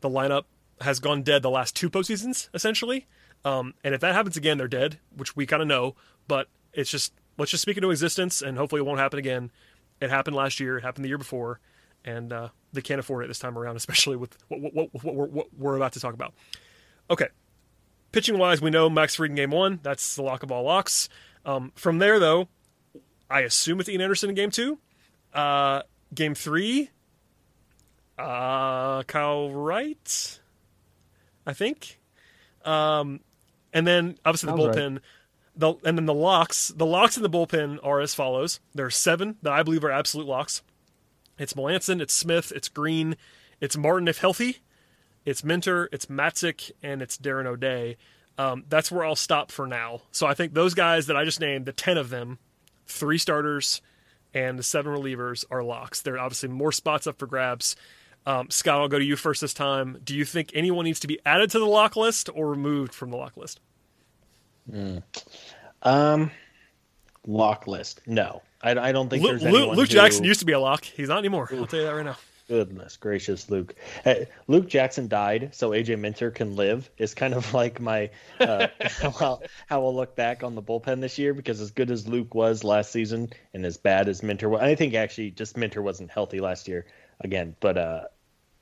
[0.02, 0.44] the lineup
[0.82, 3.08] has gone dead the last two postseasons, essentially.
[3.46, 5.96] Um, and if that happens again, they're dead, which we kind of know.
[6.28, 9.52] But it's just let's just speak into existence, and hopefully it won't happen again.
[10.02, 10.78] It happened last year.
[10.78, 11.60] It happened the year before,
[12.06, 15.28] and uh, they can't afford it this time around, especially with what, what, what, we're,
[15.28, 16.34] what we're about to talk about.
[17.10, 17.28] Okay,
[18.12, 19.80] pitching wise, we know Max Fried in game one.
[19.82, 21.10] That's the lock of all locks.
[21.46, 22.50] Um, from there, though,
[23.30, 24.80] I assume it's Ian Anderson in game two.
[25.34, 26.90] Uh, game three,
[28.18, 30.40] uh, Kyle Wright,
[31.46, 32.00] I think.
[32.66, 33.20] Um,
[33.72, 34.86] and then obviously the Sounds right.
[34.86, 35.00] bullpen.
[35.56, 36.70] The, and then the locks.
[36.70, 38.60] The locks in the bullpen are as follows.
[38.74, 40.64] There are seven that I believe are absolute locks.
[41.38, 43.16] It's Melancon, it's Smith, it's Green,
[43.62, 44.58] it's Martin if healthy,
[45.26, 47.98] it's Minter, it's Matzek, and it's Darren O'Day.
[48.38, 50.02] Um, that's where I'll stop for now.
[50.12, 52.40] So I think those guys that I just named, the ten of them,
[52.90, 53.82] three starters
[54.34, 56.02] and the seven relievers are locks.
[56.02, 57.76] There are obviously more spots up for grabs.
[58.26, 59.98] Um, Scott, I'll go to you first this time.
[60.04, 63.10] Do you think anyone needs to be added to the lock list or removed from
[63.12, 63.60] the lock list?
[65.82, 66.32] Um,
[67.26, 68.02] lock list.
[68.06, 70.54] No, I, I don't think Luke, there's Luke, anyone Luke who- Jackson used to be
[70.54, 70.84] a lock.
[70.84, 71.50] He's not anymore.
[71.52, 72.18] I'll tell you that right now.
[72.50, 73.76] Goodness gracious, Luke.
[74.04, 74.16] Uh,
[74.48, 76.90] Luke Jackson died, so AJ Minter can live.
[76.98, 78.10] Is kind of like my
[78.40, 78.70] uh,
[79.02, 82.34] how, how I'll look back on the bullpen this year because as good as Luke
[82.34, 86.10] was last season and as bad as Minter was, I think actually just Minter wasn't
[86.10, 86.88] healthy last year
[87.20, 87.56] again.
[87.60, 88.04] But uh,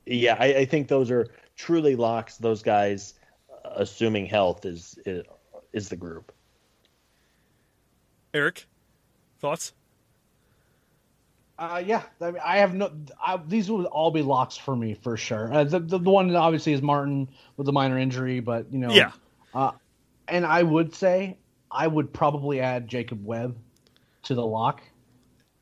[0.06, 2.36] yeah, I, I think those are truly locks.
[2.36, 3.14] Those guys,
[3.50, 5.24] uh, assuming health, is is,
[5.72, 6.34] is the group.
[8.34, 8.66] Eric,
[9.40, 9.72] thoughts?
[11.60, 12.92] Uh, yeah, I, mean, I have no.
[13.26, 15.52] I, these would all be locks for me for sure.
[15.52, 18.92] Uh, the, the the one obviously is Martin with the minor injury, but you know,
[18.92, 19.12] Yeah.
[19.56, 19.72] Uh,
[20.28, 21.38] and I would say
[21.72, 23.58] I would probably add Jacob Webb
[24.24, 24.82] to the lock.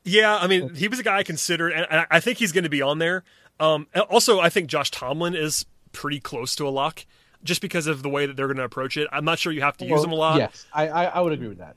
[0.04, 2.64] Yeah, I mean, he was a guy I considered, and I- I think he's going
[2.66, 3.24] to be on there.
[3.60, 7.06] Um, also, I think Josh Tomlin is pretty close to a lock,
[7.44, 9.08] just because of the way that they're going to approach it.
[9.12, 11.32] I'm not sure you have to use him a lot, Yes, I, I I would
[11.32, 11.76] agree with that.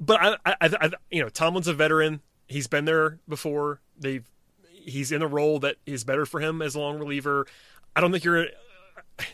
[0.00, 2.20] but I, I, I- you know, Tomlin's a veteran.
[2.48, 3.80] He's been there before.
[3.98, 4.28] They've,
[4.72, 7.46] he's in a role that is better for him as a long reliever.
[7.94, 8.46] I don't think you're.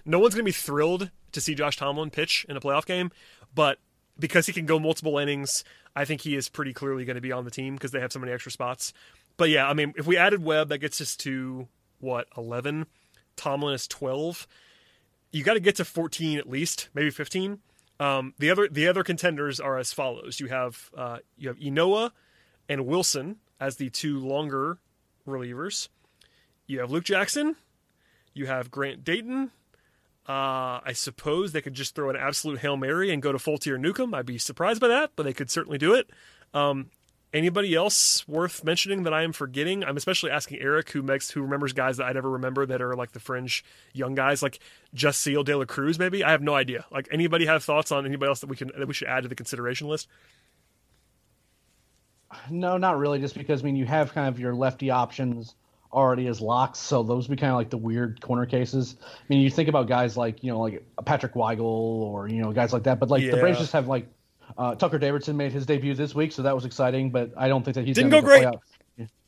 [0.05, 3.11] No one's going to be thrilled to see Josh Tomlin pitch in a playoff game,
[3.55, 3.79] but
[4.19, 7.33] because he can go multiple innings, I think he is pretty clearly going to be
[7.33, 8.93] on the team because they have so many extra spots.
[9.37, 11.69] But yeah, I mean, if we added Webb, that gets us to
[12.01, 12.87] what eleven.
[13.37, 14.47] Tomlin is twelve.
[15.33, 17.59] You got to get to fourteen at least, maybe fifteen.
[18.01, 22.13] Um, the other the other contenders are as follows: you have uh, you have Inoa
[22.69, 24.79] and Wilson as the two longer
[25.27, 25.89] relievers.
[26.67, 27.57] You have Luke Jackson.
[28.33, 29.51] You have Grant Dayton.
[30.27, 33.71] Uh, I suppose they could just throw an absolute hail mary and go to Folty
[33.71, 34.15] or Newcomb.
[34.15, 36.09] I'd be surprised by that, but they could certainly do it.
[36.55, 36.91] Um,
[37.35, 39.85] anybody else worth mentioning that I am forgetting?
[39.85, 42.95] I'm especially asking Eric, who makes who remembers guys that I never remember that are
[42.95, 44.61] like the fringe young guys, like
[44.97, 45.99] Jasseel De La Cruz.
[45.99, 46.87] Maybe I have no idea.
[46.91, 49.29] Like anybody have thoughts on anybody else that we can that we should add to
[49.29, 50.09] the consideration list?
[52.51, 53.19] No, not really.
[53.21, 55.55] Just because I mean, you have kind of your lefty options
[55.93, 58.97] already as locks, so those would be kind of like the weird corner cases.
[59.03, 62.53] I mean, you think about guys like you know like Patrick Weigel or you know
[62.53, 63.41] guys like that, but like the Yeah.
[63.41, 64.09] Braves just have like
[64.59, 67.11] uh, Tucker Davidson made his debut this week, so that was exciting.
[67.11, 68.45] But I don't think that he's Didn't go the great.
[68.45, 68.61] playoff.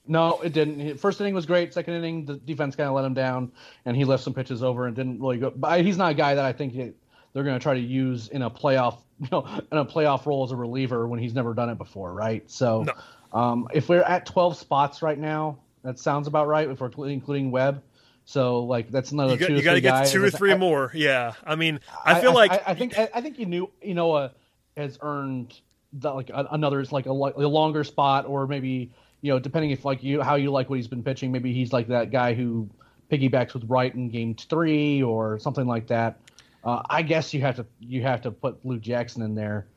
[0.08, 0.98] No, it didn't.
[0.98, 1.74] First inning was great.
[1.74, 3.50] Second inning, the defense kind of let him down,
[3.84, 5.50] and he left some pitches over and didn't really go.
[5.50, 6.94] But he's not a guy that I think
[7.37, 10.42] they're going to try to use in a playoff, you know, in a playoff role
[10.44, 12.42] as a reliever when he's never done it before, right?
[12.51, 13.38] So, No.
[13.38, 16.66] um, if we're at 12 spots right now, that sounds about right.
[16.66, 17.83] If we're including, Webb,
[18.25, 20.31] so like that's another You got, two you or got to three get two or
[20.31, 20.90] three I- more.
[20.94, 23.92] Yeah, I mean, I feel like I, I think I, I think you knew you
[23.94, 24.31] know uh,
[24.79, 25.61] has earned
[25.92, 29.85] the, like a, another like a, a longer spot or maybe you know depending if
[29.85, 32.68] like you how you like what he's been pitching maybe he's like that guy who
[33.12, 36.18] piggybacks with Wright in game three or something like that.
[36.66, 39.68] Uh, I guess you have to you have to put Luke Jackson in there,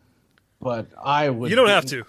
[0.59, 2.03] but I would you don't have to.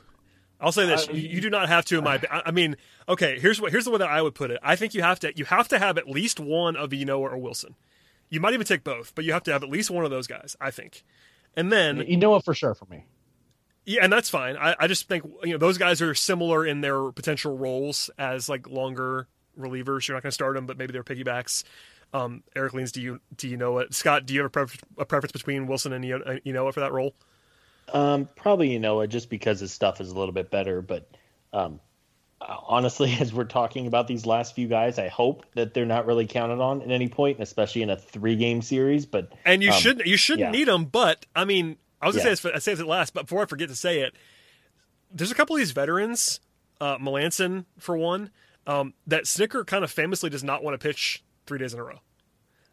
[0.59, 1.99] I'll say this: Uh, you, do not have to.
[1.99, 3.39] In my, I I mean, okay.
[3.39, 4.59] Here's what here's the way that I would put it.
[4.63, 7.37] I think you have to you have to have at least one of Ynoa or
[7.37, 7.77] Wilson.
[8.31, 10.27] You might even take both, but you have to have at least one of those
[10.27, 10.57] guys.
[10.63, 11.05] I think,
[11.55, 13.05] and then You know it for sure for me.
[13.85, 14.57] Yeah, and that's fine.
[14.57, 18.49] I, I just think you know those guys are similar in their potential roles as
[18.49, 20.09] like longer relievers.
[20.09, 21.65] You're not going to start them, but maybe they're piggybacks.
[22.13, 23.95] Um, Eric Leans, do you do you know it?
[23.95, 26.81] Scott, do you have a, pref- a preference between Wilson and Eno- uh, Ynoa for
[26.81, 27.15] that role?
[27.93, 30.83] Um, probably Ynoa, just because his stuff is a little bit better.
[30.83, 31.09] But
[31.53, 31.81] um,
[32.41, 36.27] honestly, as we're talking about these last few guys, I hope that they're not really
[36.27, 39.07] counted on at any point, especially in a three-game series.
[39.07, 40.59] But And you um, shouldn't you shouldn't yeah.
[40.59, 40.87] need them.
[40.87, 42.35] But I mean, I was gonna Yeah.
[42.35, 44.15] say this, I say this at last, but before I forget to say it,
[45.13, 46.41] there's a couple of these veterans,
[46.81, 48.31] uh, Melancon for one,
[48.67, 51.85] um, that Snitker kind of famously does not want to pitch three days in a
[51.85, 51.99] row.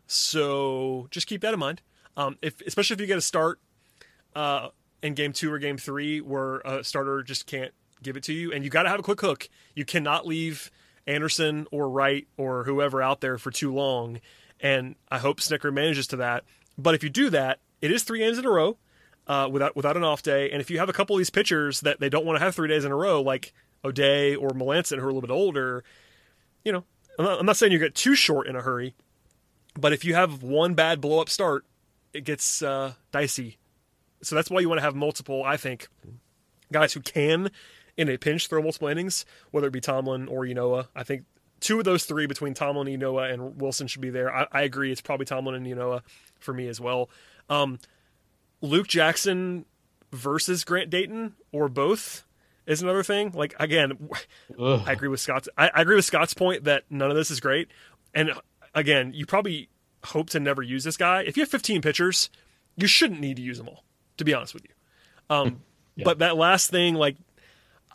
[0.06, 1.82] So just keep that in mind.
[2.16, 3.60] Um, if especially if you get a start
[4.36, 4.70] uh,
[5.02, 8.54] in game two or game three where a starter just can't give it to you,
[8.54, 9.50] and you got to have a quick hook.
[9.74, 10.70] You cannot leave
[11.08, 14.22] Anderson or Wright or whoever out there for too long.
[14.60, 16.44] And I hope Snitker manages to that.
[16.78, 18.78] But if you do that, it is three games in a row
[19.26, 20.52] uh, without without an off day.
[20.52, 22.54] And if you have a couple of these pitchers that they don't want to have
[22.54, 25.84] three days in a row, like O'Day or Melancon, who are a little bit older,
[26.63, 26.84] you know,
[27.17, 28.95] I'm not, I'm not saying you get too short in a hurry,
[29.77, 31.65] but if you have one bad blow up start,
[32.13, 33.58] it gets uh, dicey.
[34.21, 35.43] So that's why you want to have multiple.
[35.43, 35.88] I think
[36.71, 37.51] guys who can,
[37.95, 40.88] in a pinch, throw multiple innings, whether it be Tomlin or Ynoa.
[40.95, 41.25] I think
[41.60, 44.34] two of those three between Tomlin, Ynoa, and Wilson should be there.
[44.34, 44.91] I, I agree.
[44.91, 46.01] It's probably Tomlin and Ynoa
[46.39, 47.10] for me as well.
[47.49, 47.80] Um,
[48.62, 49.65] Luke Jackson
[50.12, 52.23] versus Grant Dayton or both
[52.67, 53.32] is another thing.
[53.34, 54.10] Like again,
[54.60, 55.49] I agree with Scott's.
[55.58, 57.69] I, I agree with Scott's point that none of this is great.
[58.13, 58.32] And
[58.75, 59.69] again, you probably
[60.03, 61.21] hope to never use this guy.
[61.21, 62.30] If you have 15 pitchers,
[62.75, 63.84] you shouldn't need to use them all.
[64.17, 64.71] To be honest with you.
[65.30, 65.62] Um,
[66.03, 67.15] But that last thing, like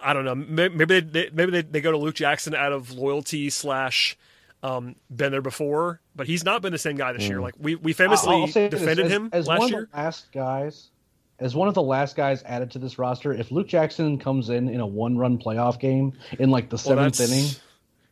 [0.01, 3.49] I don't know, maybe they, maybe they, they go to Luke Jackson out of loyalty
[3.51, 4.17] slash
[4.63, 7.41] um, been there before, but he's not been the same guy this year.
[7.41, 9.83] Like we we famously I'll this, defended as, him as last one year.
[9.85, 10.91] of the last guys.
[11.43, 14.69] As one of the last guys added to this roster, if Luke Jackson comes in
[14.69, 17.51] in a one-run playoff game in like the Well, seventh that's, inning,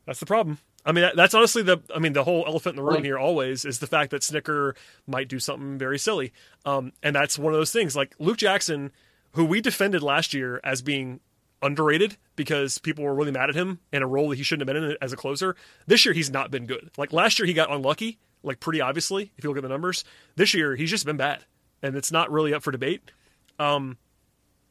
[0.04, 0.58] That's the problem.
[0.84, 1.78] I mean, that's honestly the.
[1.94, 4.74] I mean, the whole elephant in the room here always is the fact that Snitker
[5.06, 6.32] might do something very silly,
[6.64, 7.94] um, and that's one of those things.
[7.94, 8.90] Like Luke Jackson,
[9.32, 11.20] who we defended last year as being
[11.62, 14.74] underrated because people were really mad at him in a role that he shouldn't have
[14.74, 15.54] been in as a closer.
[15.86, 16.90] This year, he's not been good.
[16.96, 20.02] Like last year, he got unlucky, like pretty obviously if you look at the numbers.
[20.36, 21.44] This year, he's just been bad,
[21.82, 23.12] and it's not really up for debate.
[23.60, 23.98] Um,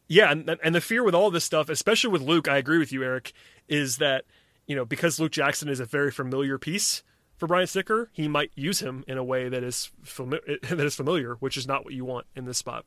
[0.08, 2.92] yeah, and and the fear with all this stuff, especially with Luke, I agree with
[2.92, 3.34] you, Eric,
[3.68, 4.26] is that
[4.66, 7.04] you know because Luke Jackson is a very familiar piece
[7.40, 10.96] for Brian Snitker, he might use him in a way that is fami- that is
[10.96, 12.86] familiar, which is not what you want in this spot.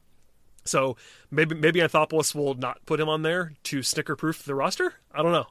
[0.64, 0.96] So
[1.30, 4.94] maybe maybe Anthopoulos will not put him on there to Snitker proof the roster.
[5.12, 5.46] I don't know.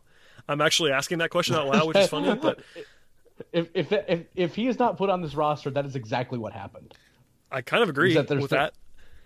[0.47, 2.59] I'm actually asking that question out loud, which is funny, but
[3.51, 6.53] if if if if he is not put on this roster, that is exactly what
[6.53, 6.93] happened.
[7.51, 8.73] I kind of agree that with that.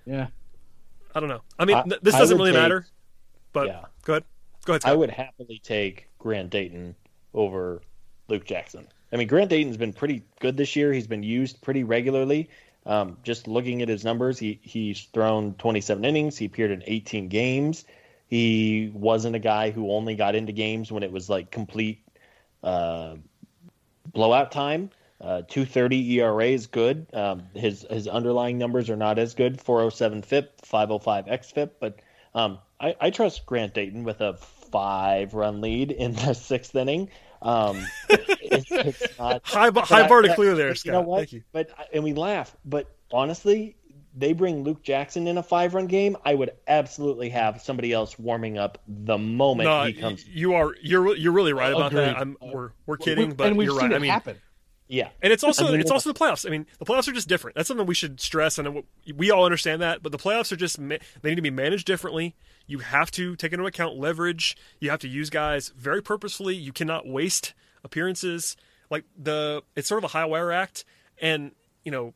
[0.06, 0.28] Yeah.
[1.16, 1.42] I don't know.
[1.58, 2.86] I mean, I- this doesn't really take- matter.
[3.54, 3.86] But Yeah.
[4.04, 4.24] go ahead.
[4.66, 4.82] Go ahead.
[4.84, 6.96] I would happily take Grant Dayton
[7.34, 7.82] over
[8.28, 8.88] Luke Jackson.
[9.14, 10.92] I mean, Grant Dayton's been pretty good this year.
[10.92, 12.50] He's been used pretty regularly.
[12.86, 16.38] Um, just looking at his numbers, he he's thrown 27 innings.
[16.38, 17.86] He appeared in 18 games.
[18.28, 22.02] He wasn't a guy who only got into games when it was like complete
[22.64, 23.16] uh,
[24.12, 24.90] blowout time.
[25.26, 27.08] Uh, 230 ERA is good.
[27.12, 29.60] Um, his his underlying numbers are not as good.
[29.60, 32.00] 407 FIP, 505 xFIP, but
[32.36, 34.34] um, I, I trust Grant Dayton with a
[34.72, 37.10] five run lead in the sixth inning.
[37.42, 40.86] Um, it's, it's not high, bar- high I- bar to but- clear there, Scott.
[40.86, 41.18] You know what?
[41.20, 41.44] Thank you.
[41.52, 43.78] But and we laugh, but honestly,
[44.16, 48.18] they bring Luke Jackson in a five run game, I would absolutely have somebody else
[48.20, 50.26] warming up the moment No, he comes.
[50.28, 52.18] you are you're you're really right about that.
[52.18, 53.94] I'm, we're we're kidding, We- but and we've you're seen right.
[53.94, 54.38] it I mean, happen.
[54.88, 55.10] Yeah.
[55.22, 56.46] And it's also I mean, it's also the playoffs.
[56.46, 57.56] I mean, the playoffs are just different.
[57.56, 58.84] That's something we should stress, and
[59.16, 60.04] we all understand that.
[60.04, 62.36] But the playoffs are just they need to be managed differently.
[62.68, 64.56] You have to take into account leverage.
[64.80, 66.56] You have to use guys very purposefully.
[66.56, 68.56] You cannot waste appearances.
[68.90, 70.86] Like the it's sort of a high wire act,
[71.20, 71.52] and
[71.84, 72.14] you know,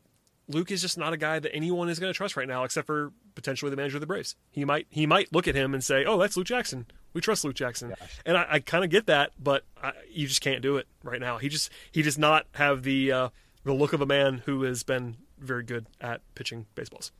[0.47, 2.85] Luke is just not a guy that anyone is going to trust right now, except
[2.85, 4.35] for potentially the manager of the Braves.
[4.51, 6.85] He might he might look at him and say, "Oh, that's Luke Jackson.
[7.13, 7.93] We trust Luke Jackson."
[8.25, 11.19] And I, I kind of get that, but I, you just can't do it right
[11.19, 11.37] now.
[11.37, 13.29] He just he does not have the uh,
[13.63, 17.11] the look of a man who has been very good at pitching baseballs.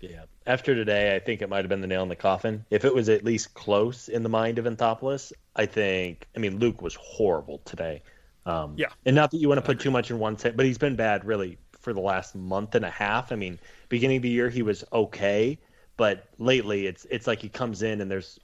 [0.00, 0.24] Yeah.
[0.46, 2.64] After today, I think it might have been the nail in the coffin.
[2.70, 6.28] If it was at least close in the mind of Anthopoulos, I think.
[6.36, 8.02] I mean, Luke was horrible today.
[8.44, 8.88] Um, Yeah.
[9.06, 10.96] And not that you want to put too much in one set, but he's been
[10.96, 13.32] bad really for the last month and a half.
[13.32, 13.58] I mean,
[13.88, 15.58] beginning of the year he was okay,
[15.96, 18.38] but lately it's it's like he comes in and there's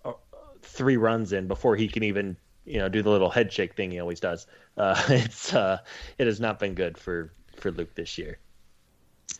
[0.63, 3.91] three runs in before he can even you know do the little head shake thing
[3.91, 4.47] he always does.
[4.77, 5.79] Uh, it's uh,
[6.19, 8.39] it has not been good for for Luke this year.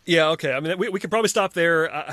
[0.05, 0.53] Yeah, okay.
[0.53, 1.93] I mean, we, we could probably stop there.
[1.93, 2.13] Uh,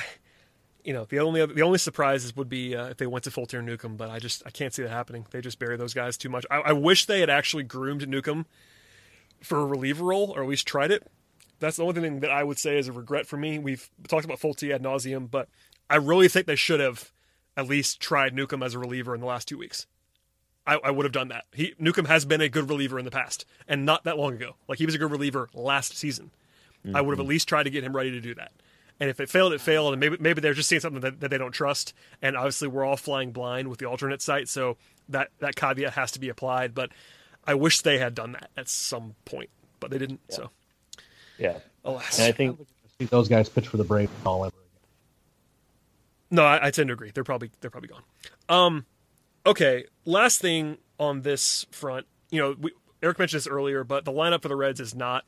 [0.83, 3.65] you know, the only the only surprises would be uh, if they went to Fulton
[3.65, 5.25] Newcomb, but I just I can't see that happening.
[5.31, 6.45] They just bury those guys too much.
[6.49, 8.45] I, I wish they had actually groomed Newcomb
[9.41, 11.05] for a reliever role, or at least tried it.
[11.59, 13.59] That's the only thing that I would say is a regret for me.
[13.59, 15.49] We've talked about Folty ad nauseum, but
[15.89, 17.11] I really think they should have
[17.57, 19.87] at least tried Newcomb as a reliever in the last two weeks.
[20.65, 21.45] I, I would have done that.
[21.53, 24.55] He Newcomb has been a good reliever in the past, and not that long ago.
[24.67, 26.31] Like he was a good reliever last season.
[26.93, 27.31] I would have at mm-hmm.
[27.31, 28.53] least tried to get him ready to do that.
[28.99, 31.29] And if it failed, it failed, and maybe maybe they're just seeing something that, that
[31.29, 31.93] they don't trust.
[32.21, 34.77] And obviously, we're all flying blind with the alternate site, so
[35.09, 36.73] that that caveat has to be applied.
[36.73, 36.91] But
[37.45, 39.49] I wish they had done that at some point,
[39.79, 40.21] but they didn't.
[40.29, 40.49] So
[41.37, 41.59] Yeah.
[41.83, 42.59] alas, And I think
[42.99, 44.66] See those guys pitch for the Braves all ever again.
[46.29, 47.11] No, I, I tend to agree.
[47.13, 48.03] They're probably they're probably gone.
[48.49, 48.85] Um,
[49.45, 49.85] okay.
[50.05, 52.71] Last thing on this front, you know, we,
[53.01, 55.25] Eric mentioned this earlier, but the lineup for the Reds is not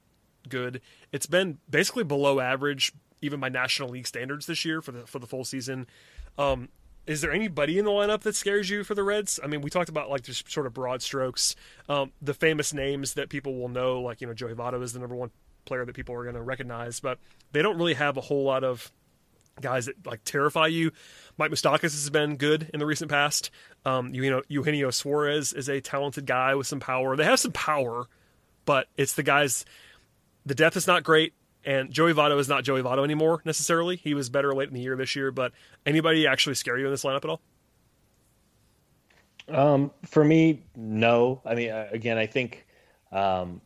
[0.47, 0.81] good.
[1.11, 5.19] It's been basically below average, even by National League standards this year for the for
[5.19, 5.87] the full season.
[6.37, 6.69] Um,
[7.05, 9.39] is there anybody in the lineup that scares you for the Reds?
[9.43, 11.55] I mean, we talked about like just sort of broad strokes,
[11.87, 14.99] um, the famous names that people will know, like you know, Joey Votto is the
[14.99, 15.31] number one
[15.65, 17.19] player that people are going to recognize, but
[17.51, 18.91] they don't really have a whole lot of
[19.61, 20.91] guys that like terrify you.
[21.37, 23.49] Mike Moustakas has been good in the recent past.
[23.85, 27.15] Um, you, you know, Eugenio Suarez is a talented guy with some power.
[27.15, 28.07] They have some power,
[28.65, 29.65] but it's the guys.
[30.45, 31.33] The depth is not great,
[31.63, 33.95] and Joey Votto is not Joey Votto anymore necessarily.
[33.95, 35.51] He was better late in the year this year, but
[35.85, 37.41] anybody actually scare you in this lineup at all?
[39.47, 41.41] Um, for me, no.
[41.45, 42.65] I mean, uh, again, I think
[43.11, 43.61] um,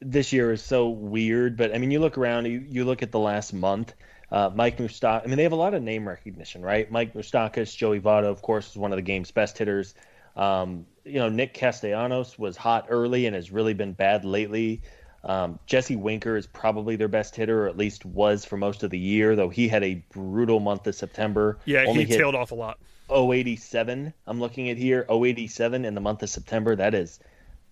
[0.00, 1.56] this year is so weird.
[1.56, 3.94] But I mean, you look around, you, you look at the last month.
[4.30, 5.24] Uh, Mike Mustak.
[5.24, 6.90] I mean, they have a lot of name recognition, right?
[6.90, 9.94] Mike Moustakas, Joey Votto, of course, is one of the game's best hitters.
[10.36, 14.82] Um, you know, Nick Castellanos was hot early and has really been bad lately.
[15.24, 18.90] Um, Jesse Winker is probably their best hitter, or at least was for most of
[18.90, 21.58] the year, though he had a brutal month of September.
[21.64, 22.78] Yeah, Only he tailed off a lot.
[23.10, 27.20] 087 I'm looking at here 087 in the month of September that is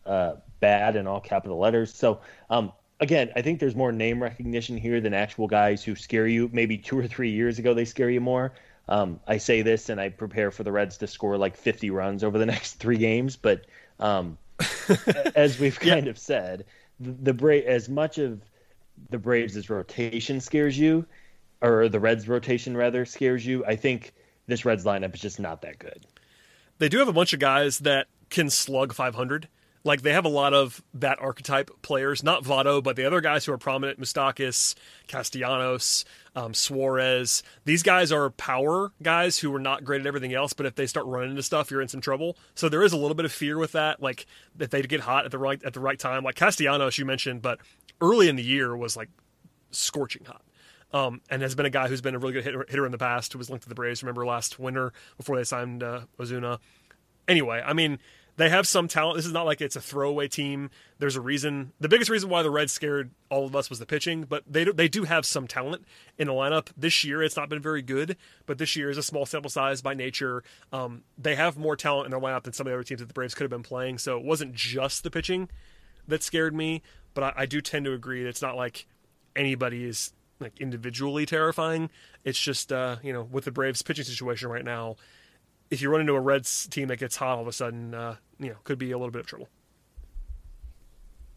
[0.07, 4.77] uh, bad in all capital letters so um, again I think there's more name recognition
[4.77, 8.11] here than actual guys who scare you maybe two or three years ago they scare
[8.11, 8.53] you more
[8.89, 12.23] um, I say this and I prepare for the Reds to score like 50 runs
[12.23, 13.67] over the next three games but
[13.99, 14.39] um,
[15.35, 16.65] as we've kind of said
[17.01, 18.41] the, the Bra- as much of
[19.11, 21.05] the Braves' rotation scares you
[21.63, 24.13] or the Reds rotation rather scares you I think
[24.47, 26.07] this Reds lineup is just not that good.
[26.79, 29.49] they do have a bunch of guys that can slug 500.
[29.87, 33.45] Like they have a lot of that archetype players, not Votto, but the other guys
[33.45, 34.75] who are prominent: Moustakas,
[35.07, 37.45] Castellanos, um, Suarez.
[37.65, 40.87] These guys are power guys who are not great at everything else, but if they
[40.87, 42.37] start running into stuff, you're in some trouble.
[42.57, 44.03] So there is a little bit of fear with that.
[44.03, 44.27] Like
[44.59, 47.41] if they get hot at the right at the right time, like Castellanos you mentioned,
[47.41, 47.61] but
[48.01, 49.09] early in the year was like
[49.71, 50.43] scorching hot.
[50.93, 52.99] Um, and has been a guy who's been a really good hitter, hitter in the
[52.99, 54.03] past, who was linked to the Braves.
[54.03, 56.59] Remember last winter before they signed uh, Ozuna.
[57.29, 57.99] Anyway, I mean,
[58.37, 59.17] they have some talent.
[59.17, 60.71] This is not like it's a throwaway team.
[60.99, 61.73] There's a reason.
[61.81, 64.65] The biggest reason why the Reds scared all of us was the pitching, but they
[64.65, 65.85] do, they do have some talent
[66.19, 66.69] in the lineup.
[66.77, 69.81] This year, it's not been very good, but this year is a small sample size
[69.81, 70.43] by nature.
[70.73, 73.07] Um, they have more talent in their lineup than some of the other teams that
[73.07, 73.99] the Braves could have been playing.
[73.99, 75.49] So it wasn't just the pitching
[76.07, 76.83] that scared me,
[77.15, 78.87] but I, I do tend to agree that it's not like
[79.35, 81.91] anybody is like individually terrifying.
[82.25, 84.97] It's just uh, you know with the Braves pitching situation right now,
[85.71, 88.17] if you run into a Reds team that gets hot all of a sudden, uh,
[88.39, 89.49] you know could be a little bit of trouble.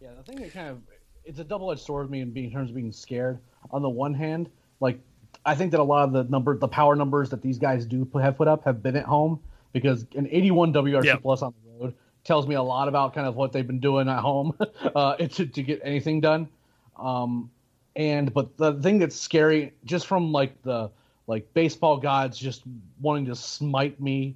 [0.02, 0.82] Yeah, the thing that kind of
[1.26, 3.40] it's a double edged sword with me in, being, in terms of being scared.
[3.72, 4.50] On the one hand,
[4.80, 5.00] like
[5.46, 8.06] I think that a lot of the number, the power numbers that these guys do
[8.06, 9.40] put, have put up have been at home
[9.74, 11.16] because an 81 WRC Yeah.
[11.18, 14.08] plus on the road tells me a lot about kind of what they've been doing
[14.08, 14.58] at home
[14.96, 16.48] uh, to, to get anything done.
[16.98, 17.52] Um,
[17.96, 20.90] and but the thing that's scary, just from like the
[21.30, 22.64] like baseball gods just
[23.00, 24.36] wanting to smite me,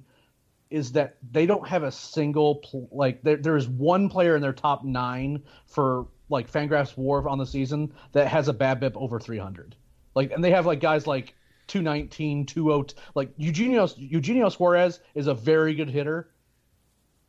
[0.70, 4.52] is that they don't have a single pl- like there there's one player in their
[4.52, 9.74] top nine for like Fangraphs WAR on the season that has a BABIP over 300.
[10.14, 11.34] Like, and they have like guys like
[11.66, 16.28] 219, 20, like Eugenio Eugenio Suarez is a very good hitter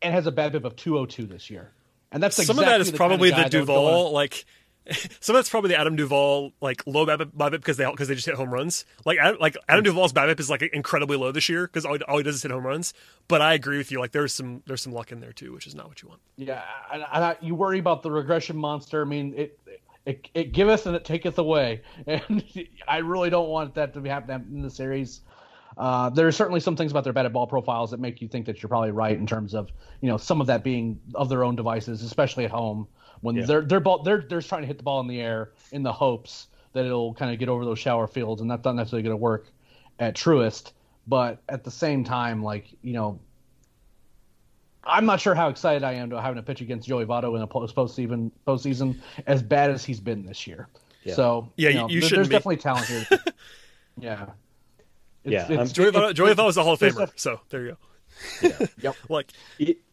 [0.03, 1.71] and has a BABIP of 202 this year.
[2.11, 3.67] And that's some exactly of that is the probably kind the of guy that would
[3.67, 4.45] go Duvall like
[5.19, 8.25] some of that's probably the Adam Duvall like low BABIP because they because they just
[8.27, 8.85] hit home runs.
[9.03, 12.03] Like Adam, like Adam Duvall's BABIP is like incredibly low this year because all, he-
[12.03, 12.93] all he does is hit home runs.
[13.27, 13.99] But I agree with you.
[13.99, 16.21] Like there's some there's some luck in there too, which is not what you want.
[16.37, 16.61] Yeah,
[16.93, 19.01] and, and I, you worry about the regression monster.
[19.01, 19.59] I mean, it,
[20.05, 22.43] it it giveth and it taketh away, and
[22.87, 25.21] I really don't want that to be happening in the series.
[25.77, 28.45] Uh, there are certainly some things about their batted ball profiles that make you think
[28.45, 29.69] that you're probably right in terms of
[30.01, 32.87] you know some of that being of their own devices, especially at home
[33.25, 33.45] when Yeah.
[33.45, 35.91] they're they're ball they're they're trying to hit the ball in the air in the
[35.91, 39.13] hopes that it'll kind of get over those shower fields, and that's not necessarily going
[39.13, 39.47] to work
[39.99, 40.71] at Truist.
[41.07, 43.19] But at the same time, like you know,
[44.83, 47.41] I'm not sure how excited I am to having a pitch against Joey Votto in
[47.41, 50.67] a post postseason postseason as bad as he's been this year.
[51.03, 51.13] Yeah.
[51.15, 52.55] So Yeah, you, you- know, you there- shouldn't there's be.
[52.55, 53.05] definitely talent here.
[53.99, 54.25] yeah.
[55.23, 57.69] Yeah, I'm- Joey Votto, Joey Votto was a Hall of Famer, def- so there you
[57.71, 57.77] go.
[58.47, 58.67] Yeah.
[58.81, 58.95] Yep.
[59.09, 59.31] Like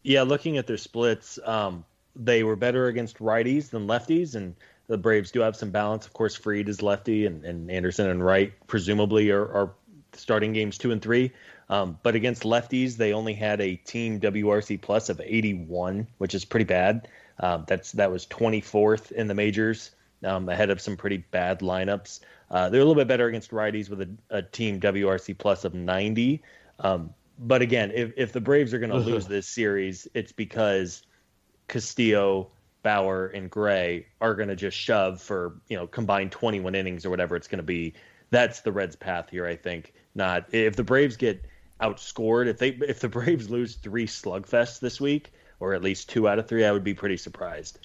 [0.03, 4.55] Yeah, looking at their splits, um, they were better against righties than lefties, and
[4.87, 6.05] the Braves do have some balance.
[6.05, 9.71] Of course, Fried is lefty, and, and Anderson and Wright presumably are, are
[10.13, 11.31] starting games two and three.
[11.69, 16.45] Um, but against lefties, they only had a team WRC plus of 81, which is
[16.45, 17.07] pretty bad.
[17.39, 19.91] Um, that's that was 24th in the majors,
[20.23, 22.19] um, ahead of some pretty bad lineups.
[22.51, 25.73] Uh, they're a little bit better against righties with a, a team WRC plus of
[25.73, 26.43] 90.
[26.79, 31.01] Um, but again, if, if the Braves are going to lose this series, it's because
[31.73, 32.51] Castillo,
[32.83, 37.09] Bauer, and Gray are going to just shove for you know combined 21 innings or
[37.09, 37.95] whatever it's going to be.
[38.29, 39.93] That's the Reds' path here, I think.
[40.13, 41.43] Not if the Braves get
[41.81, 42.45] outscored.
[42.45, 46.37] If they if the Braves lose three slugfests this week, or at least two out
[46.37, 47.79] of three, I would be pretty surprised.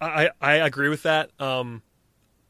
[0.00, 1.30] I, I agree with that.
[1.40, 1.82] Um,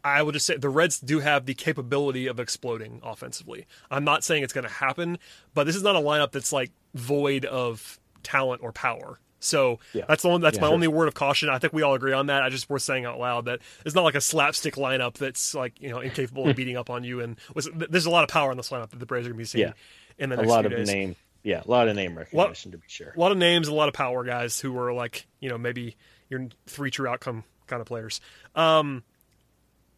[0.03, 3.67] I would just say the Reds do have the capability of exploding offensively.
[3.91, 5.19] I'm not saying it's going to happen,
[5.55, 9.21] but this is not a lineup that's like void of talent or power.
[9.45, 10.05] So Yeah.
[10.09, 10.75] that's the one, that's Yeah, my sure.
[10.75, 11.49] only word of caution.
[11.51, 12.43] I think we all agree on that.
[12.43, 15.81] I just worth saying out loud that it's not like a slapstick lineup that's like
[15.81, 17.21] you know incapable of beating up on you.
[17.21, 19.37] And was, there's a lot of power in this lineup that the Braves are going
[19.37, 19.73] to be seeing Yeah.
[20.19, 20.87] in the A lot few of days.
[20.93, 23.13] name, yeah, a lot of name recognition to be sure.
[23.15, 25.97] A lot of names, a lot of power guys who were like, you know, maybe
[26.31, 28.21] your three true outcome kind of players.
[28.55, 29.03] Um,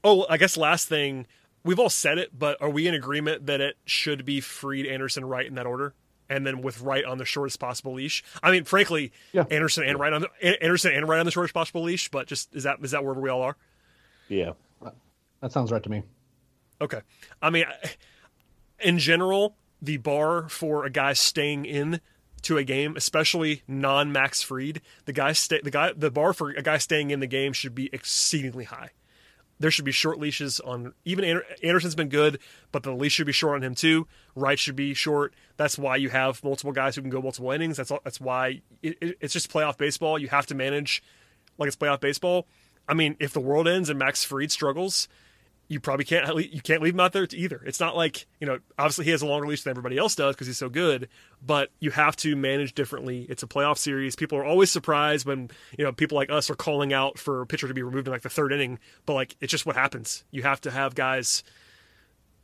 [0.03, 1.27] oh, I guess last thing,
[1.65, 5.25] we've all said it, but are we in agreement that it should be Fried, Anderson,
[5.25, 5.95] Wright in that order?
[6.29, 8.25] And then with Wright on the shortest possible leash.
[8.43, 9.45] I mean, frankly, Yeah.
[9.51, 12.09] Anderson and Wright on the, Anderson and Wright on the shortest possible leash.
[12.09, 13.57] But just is that is that where we all are?
[14.29, 14.53] Yeah,
[15.41, 16.03] That sounds right to me.
[16.81, 17.01] Okay.
[17.41, 17.65] I mean,
[18.81, 22.01] in general, the bar for a guy staying in
[22.43, 26.63] to a game, especially non-Max Fried, the guy stay the guy the bar for a
[26.63, 28.91] guy staying in the game should be exceedingly high.
[29.59, 32.39] There should be short leashes on even Anderson's been good,
[32.73, 34.07] but the leash should be short on him too.
[34.35, 35.35] Wright should be short.
[35.57, 37.79] That's why you have multiple guys who can go multiple innings.
[37.79, 40.19] That's all, that's why it, it, it's just playoff baseball.
[40.19, 41.03] You have to manage
[41.57, 42.47] like it's playoff baseball.
[42.89, 45.09] I mean, if the world ends and Max Fried struggles,
[45.69, 47.61] you probably can't you can't leave him out there either.
[47.67, 50.35] It's not like you know obviously he has a longer leash than everybody else does
[50.35, 51.09] because he's so good,
[51.45, 53.27] but you have to manage differently.
[53.29, 54.15] It's a playoff series.
[54.15, 57.47] People are always surprised when you know people like us are calling out for a
[57.47, 60.25] pitcher to be removed in like the third inning, but like it's just what happens.
[60.31, 61.43] You have to have guys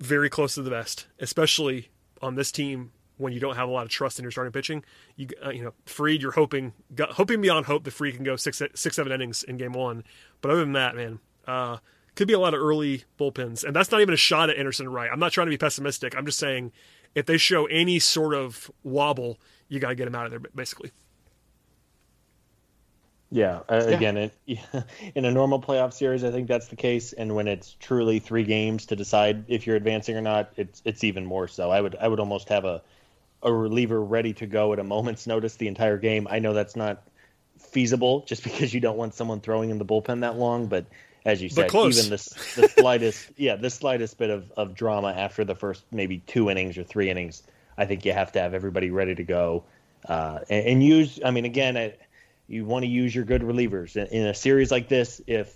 [0.00, 3.84] very close to the best, especially on this team when you don't have a lot
[3.84, 4.84] of trust in your starting pitching.
[5.14, 8.60] You uh, you know Fried, you're hoping hoping beyond hope that Fried can go six
[8.74, 10.02] six seven innings in game one,
[10.40, 11.20] but other than that, man.
[11.46, 11.76] uh
[12.14, 14.86] could be a lot of early bullpens, and that's not even a shot at Anderson
[14.86, 15.10] and Wright.
[15.12, 16.16] I'm not trying to be pessimistic.
[16.16, 16.72] I'm just saying
[17.14, 19.38] if they show any sort of wobble,
[19.68, 20.92] you got to get them out of there, basically.
[23.30, 24.34] Yeah, uh, again, it,
[25.14, 27.14] in a normal playoff series, I think that's the case.
[27.14, 31.02] And when it's truly three games to decide if you're advancing or not, it's it's
[31.02, 31.70] even more so.
[31.70, 32.82] I would I would almost have a
[33.42, 36.28] a reliever ready to go at a moment's notice the entire game.
[36.30, 37.02] I know that's not
[37.58, 40.84] feasible just because you don't want someone throwing in the bullpen that long, but
[41.24, 45.44] as you said, even this the slightest yeah the slightest bit of, of drama after
[45.44, 47.42] the first maybe two innings or three innings,
[47.78, 49.64] I think you have to have everybody ready to go
[50.08, 51.20] uh, and, and use.
[51.24, 51.94] I mean, again, I,
[52.48, 55.20] you want to use your good relievers in, in a series like this.
[55.26, 55.54] If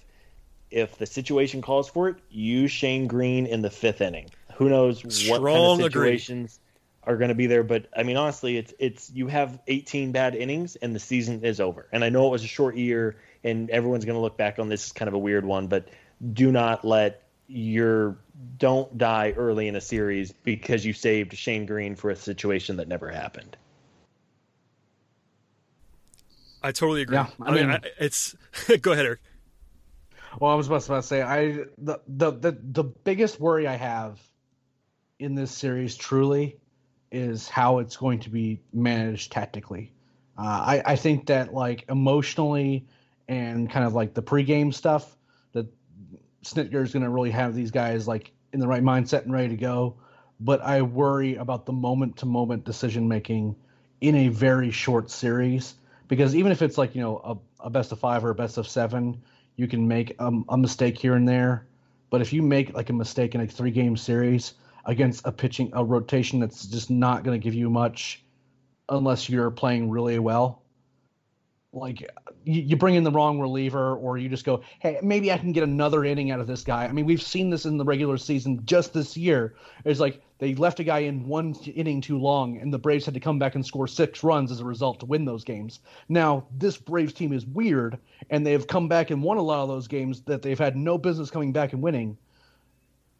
[0.70, 4.30] if the situation calls for it, use Shane Greene in the fifth inning.
[4.54, 6.18] Who knows what Strong kind of agree.
[6.18, 6.60] situations
[7.04, 7.62] are going to be there?
[7.62, 11.60] But I mean, honestly, it's it's you have 18 bad innings and the season is
[11.60, 11.86] over.
[11.92, 14.68] And I know it was a short year, and everyone's going to look back on
[14.68, 15.66] this as kind of a weird one.
[15.66, 15.88] But
[16.32, 18.18] do not let your
[18.58, 22.88] don't die early in a series because you saved Shane Greene for a situation that
[22.88, 23.56] never happened.
[26.62, 27.16] I totally agree.
[27.16, 28.34] Yeah, I, I mean, mean- I, it's
[28.80, 29.20] go ahead, Eric.
[30.40, 34.20] Well, I was about to say I the, the the the biggest worry I have
[35.18, 36.58] in this series truly
[37.10, 39.92] is how it's going to be managed tactically.
[40.36, 42.86] Uh, I I think that like emotionally
[43.28, 45.16] and kind of like the pregame stuff
[45.52, 45.66] that
[46.44, 49.48] Snitker is going to really have these guys like in the right mindset and ready
[49.48, 49.96] to go.
[50.38, 53.56] But I worry about the moment to moment decision making
[54.00, 55.74] in a very short series
[56.08, 57.18] because even if it's like you know
[57.60, 59.22] a, a best of five or a best of seven,
[59.56, 61.66] you can make a, a mistake here and there.
[62.10, 64.54] But if you make like a mistake in a three game series
[64.84, 68.22] against a pitching a rotation that's just not going to give you much
[68.88, 70.62] unless you're playing really well,
[71.76, 75.38] like you, you bring in the wrong reliever or you just go, hey, maybe I
[75.38, 76.84] can get another inning out of this guy.
[76.84, 79.54] I mean, we've seen this in the regular season just this year.
[79.84, 83.14] It's like they left a guy in one inning too long, and the Braves had
[83.14, 85.80] to come back and score six runs as a result to win those games.
[86.08, 87.98] Now, this Braves team is weird,
[88.30, 90.76] and they have come back and won a lot of those games that they've had
[90.76, 92.18] no business coming back and winning.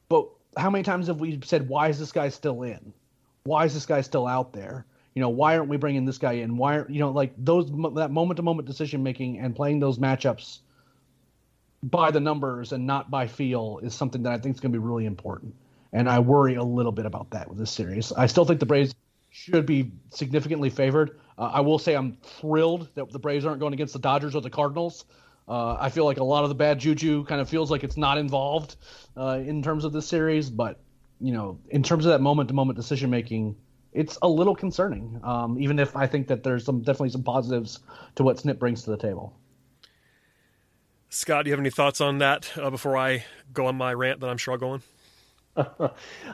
[0.09, 2.93] But how many times have we said, why is this guy still in?
[3.45, 4.87] Why is this guy still out there?
[5.17, 6.59] You know, why aren't we bringing this guy in?
[6.59, 9.99] Why aren't you know like those that moment to moment decision making and playing those
[9.99, 10.59] matchups
[11.83, 14.79] by the numbers and not by feel is something that I think is going to
[14.79, 15.55] be really important.
[15.95, 18.13] And I worry a little bit about that with this series.
[18.13, 18.95] I still think the Braves
[19.31, 21.19] should be significantly favored.
[21.39, 24.43] Uh, I will say I'm thrilled that the Braves aren't going against the Dodgers or
[24.43, 25.07] the Cardinals.
[25.49, 27.97] Uh, I feel like a lot of the bad juju kind of feels like it's
[27.97, 28.77] not involved
[29.17, 30.79] uh, in terms of this series, but
[31.21, 33.57] you know, in terms of that moment to moment decision making,
[33.97, 35.19] it's a little concerning.
[35.25, 37.81] Um, even if I think that there's some definitely some positives
[38.17, 39.35] to what Snit brings to the table.
[41.09, 44.21] Scott, do you have any thoughts on that uh, before I go on my rant
[44.21, 44.83] that I'm sure I'll go on?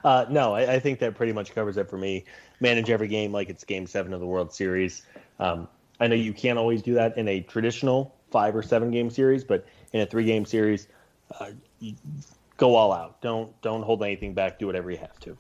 [0.05, 2.25] Uh, no, I, I think that pretty much covers it for me.
[2.59, 5.03] Manage every game like it's Game Seven of the World Series.
[5.39, 5.69] Um,
[6.01, 9.45] I know you can't always do that in a traditional five or seven game series,
[9.45, 10.89] but in a three game series,
[11.39, 11.51] uh,
[12.57, 13.21] go all out.
[13.21, 14.59] Don't don't hold anything back.
[14.59, 15.37] Do whatever you have to.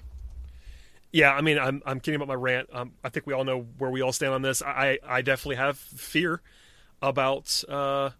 [1.12, 2.68] Yeah, I mean, I'm I'm kidding about my rant.
[2.72, 4.62] Um, I think we all know where we all stand on this.
[4.62, 6.40] I I definitely have fear
[7.02, 8.10] about uh,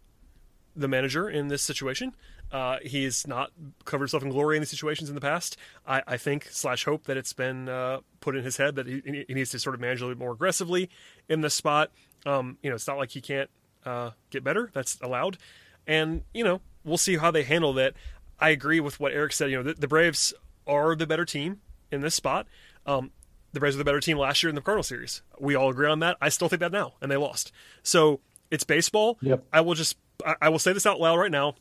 [0.75, 2.15] the manager in this situation.
[2.51, 3.51] Uh, he's not
[3.83, 5.57] covered himself in glory in these situations in the past.
[5.87, 9.25] I, I think slash hope that it's been uh, put in his head that he,
[9.27, 10.87] he needs to sort of manage a little bit more aggressively
[11.27, 11.89] in this spot.
[12.27, 13.49] Um, you know, it's not like he can't
[13.87, 14.69] uh, get better.
[14.71, 15.39] That's allowed,
[15.87, 17.95] and you know, we'll see how they handle that.
[18.39, 19.49] I agree with what Eric said.
[19.49, 20.31] You know, the, the Braves
[20.67, 22.45] are the better team in this spot.
[22.85, 23.11] Um,
[23.53, 25.21] the Braves were the better team last year in the Cardinal series.
[25.39, 26.17] We all agree on that.
[26.19, 27.51] I still think that now, and they lost.
[27.83, 28.19] So
[28.51, 29.17] it's baseball.
[29.21, 29.45] Yep.
[29.53, 31.55] I will just I, I will say this out loud right now.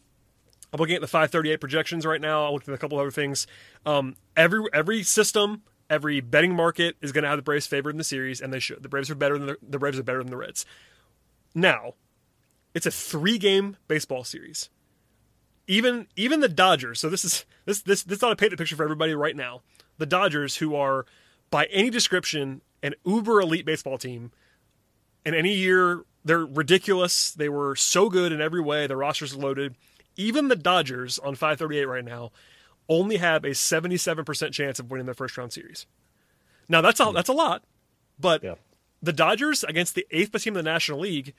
[0.72, 2.46] I'm looking at the 538 projections right now.
[2.46, 3.46] I'm looking at a couple other things.
[3.84, 7.98] Um, every every system, every betting market is going to have the Braves favored in
[7.98, 8.82] the series, and they should.
[8.82, 10.64] The Braves are better than the, the Braves are better than the Reds.
[11.54, 11.94] Now,
[12.74, 14.70] it's a three game baseball series.
[15.66, 17.00] Even even the Dodgers.
[17.00, 19.60] So this is this this this ought to paint the picture for everybody right now.
[20.02, 21.06] The Dodgers, who are
[21.48, 24.32] by any description an uber elite baseball team,
[25.24, 27.30] in any year they're ridiculous.
[27.30, 28.88] They were so good in every way.
[28.88, 29.76] Their rosters are loaded.
[30.16, 32.32] Even the Dodgers on 538 right now
[32.88, 35.86] only have a 77% chance of winning their first round series.
[36.68, 37.62] Now that's a that's a lot,
[38.18, 38.56] but Yeah.
[39.00, 41.32] the Dodgers against the eighth best team in the National League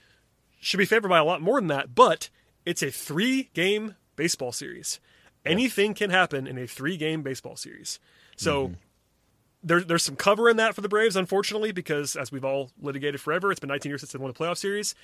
[0.62, 1.94] should be favored by a lot more than that.
[1.96, 2.30] But
[2.66, 5.02] it's a three game baseball series.
[5.46, 8.00] Anything can happen in a three game baseball series.
[8.44, 8.74] So mm-hmm.
[9.64, 13.22] there, there's some cover in that for the Braves, unfortunately, because as we've all litigated
[13.22, 14.96] forever, it's been 19 years since they won a playoff series.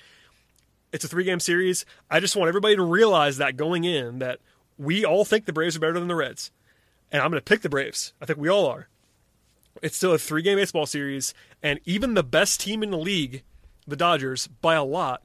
[0.92, 1.84] It's a three game series.
[2.10, 4.40] I just want everybody to realize that going in, that
[4.76, 6.50] we all think the Braves are better than the Reds.
[7.12, 8.12] And I'm going to pick the Braves.
[8.20, 8.88] I think we all are.
[9.82, 11.32] It's still a three game baseball series,
[11.62, 13.42] and even the best team in the league,
[13.86, 15.22] the Dodgers, by a lot,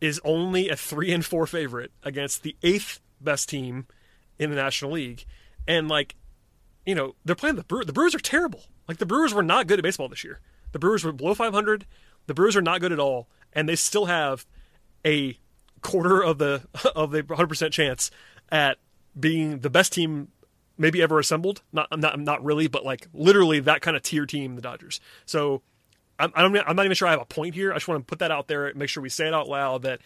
[0.00, 3.86] is only a three and four favorite against the eighth best team
[4.38, 5.24] in the National League.
[5.68, 6.16] And like,
[6.86, 7.86] you know, they're playing the Brewers.
[7.86, 8.64] The Brewers are terrible.
[8.88, 10.40] Like the Brewers were not good at baseball this year.
[10.72, 11.86] The Brewers were below 500.
[12.26, 14.46] The Brewers are not good at all, and they still have
[15.04, 15.38] a
[15.80, 16.62] quarter of the
[16.94, 18.10] of the 100% chance
[18.50, 18.78] at
[19.18, 20.28] being the best team
[20.78, 21.62] maybe ever assembled.
[21.72, 25.00] Not not not really, but like literally that kind of tier team, the Dodgers.
[25.26, 25.62] So
[26.18, 27.72] I'm I'm I'm not even sure I have a point here.
[27.72, 29.82] I just want to put that out there, make sure we say it out loud
[29.82, 30.00] that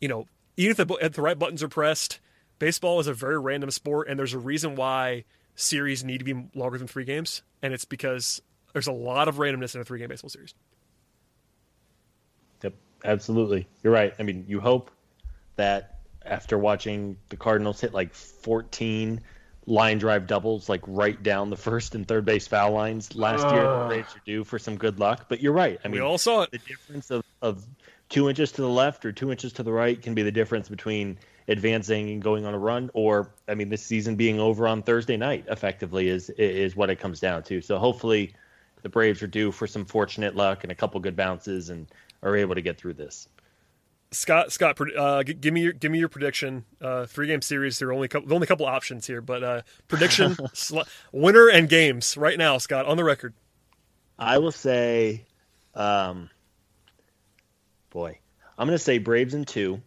[0.00, 0.26] you know
[0.56, 2.20] even if the, if the right buttons are pressed,
[2.58, 5.24] baseball is a very random sport, and there's a reason why
[5.54, 8.42] series need to be longer than three games, and it's because
[8.72, 10.54] there's a lot of randomness in a three game baseball series.
[12.62, 12.74] Yep,
[13.04, 13.68] absolutely.
[13.82, 14.14] You're right.
[14.18, 14.90] I mean, you hope
[15.56, 19.20] that after watching the Cardinals hit like 14
[19.66, 23.62] line drive doubles, like right down the first and third base foul lines last year,
[23.62, 25.26] the Braves are due for some good luck.
[25.28, 25.78] But you're right.
[25.84, 26.50] I mean, we all saw it.
[26.50, 27.64] The difference of, of
[28.08, 30.68] two inches to the left or two inches to the right can be the difference
[30.68, 31.18] between
[31.48, 35.16] advancing and going on a run, or I mean, this season being over on Thursday
[35.16, 37.60] night effectively is is what it comes down to.
[37.60, 38.34] So hopefully,
[38.82, 41.86] the Braves are due for some fortunate luck and a couple good bounces and
[42.22, 43.28] are able to get through this.
[44.12, 46.64] Scott, Scott, uh, give me your give me your prediction.
[46.80, 47.78] Uh, three game series.
[47.78, 50.80] There are only couple, only a couple options here, but uh, prediction sl-
[51.12, 53.32] winner and games right now, Scott, on the record.
[54.18, 55.24] I will say,
[55.74, 56.28] um,
[57.90, 58.18] boy,
[58.58, 59.80] I'm going to say Braves in two.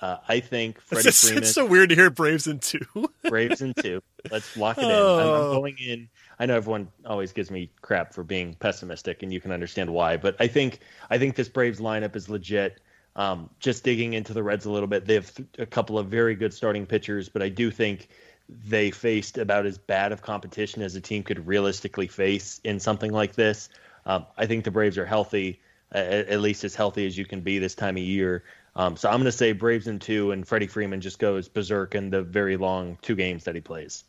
[0.00, 1.42] Uh, I think Freddie it's, Freeman.
[1.42, 2.80] It's so weird to hear Braves in two.
[3.28, 4.02] Braves in two.
[4.30, 4.90] Let's lock it in.
[4.90, 5.18] Oh.
[5.18, 6.08] I'm, I'm, going in.
[6.38, 10.16] I know everyone always gives me crap for being pessimistic, and you can understand why.
[10.16, 10.80] But I think
[11.10, 12.80] I think this Braves lineup is legit.
[13.16, 16.06] Um, just digging into the Reds a little bit, they have th- a couple of
[16.06, 18.08] very good starting pitchers, but I do think
[18.48, 23.12] they faced about as bad of competition as a team could realistically face in something
[23.12, 23.68] like this.
[24.06, 25.60] Um, I think the Braves are healthy,
[25.94, 28.44] uh, at least as healthy as you can be this time of year.
[28.76, 31.94] Um, so I'm going to say Braves in two, and Freddie Freeman just goes berserk
[31.94, 34.04] in the very long two games that he plays.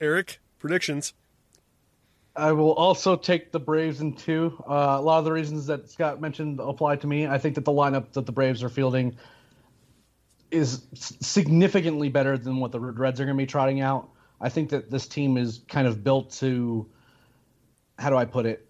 [0.00, 1.12] Eric, predictions.
[2.34, 4.62] I will also take the Braves in two.
[4.68, 7.26] Uh, a lot of the reasons that Scott mentioned apply to me.
[7.26, 9.16] I think that the lineup that the Braves are fielding
[10.50, 14.10] is significantly better than what the Reds are going to be trotting out.
[14.40, 16.88] I think that this team is kind of built to.
[17.98, 18.68] How do I put it?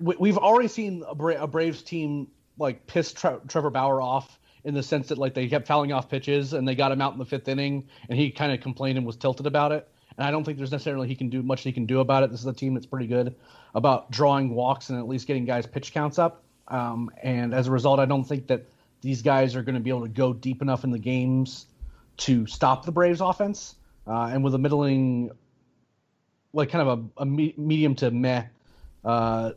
[0.00, 2.28] We've already seen a, Bra- a Braves team
[2.58, 6.08] like pissed Tre- Trevor Bauer off in the sense that like they kept fouling off
[6.08, 8.98] pitches and they got him out in the fifth inning and he kind of complained
[8.98, 9.88] and was tilted about it.
[10.16, 12.30] And I don't think there's necessarily he can do much he can do about it.
[12.30, 13.36] This is a team that's pretty good
[13.74, 16.42] about drawing walks and at least getting guys pitch counts up.
[16.66, 18.66] Um, and as a result, I don't think that
[19.00, 21.66] these guys are going to be able to go deep enough in the games
[22.18, 23.76] to stop the Braves offense.
[24.06, 25.30] Uh, and with a middling,
[26.52, 28.44] like kind of a, a me- medium to meh
[29.04, 29.52] uh,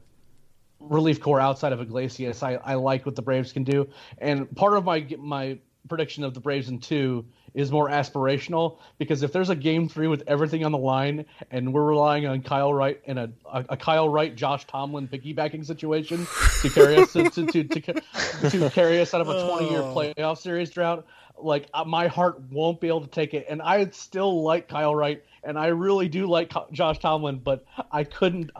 [0.81, 3.89] relief corps outside of Iglesias, I, I like what the Braves can do.
[4.17, 9.23] And part of my my prediction of the Braves in two is more aspirational because
[9.23, 12.73] if there's a game three with everything on the line and we're relying on Kyle
[12.73, 16.25] Wright and a, a, a Kyle Wright Josh Tomlin piggybacking situation
[16.61, 19.81] to carry us to, to, to, to, to carry us out of a 20 year
[19.81, 21.05] playoff series drought,
[21.37, 23.45] like uh, my heart won't be able to take it.
[23.49, 28.03] And I still like Kyle Wright and I really do like Josh Tomlin, but I
[28.05, 28.51] couldn't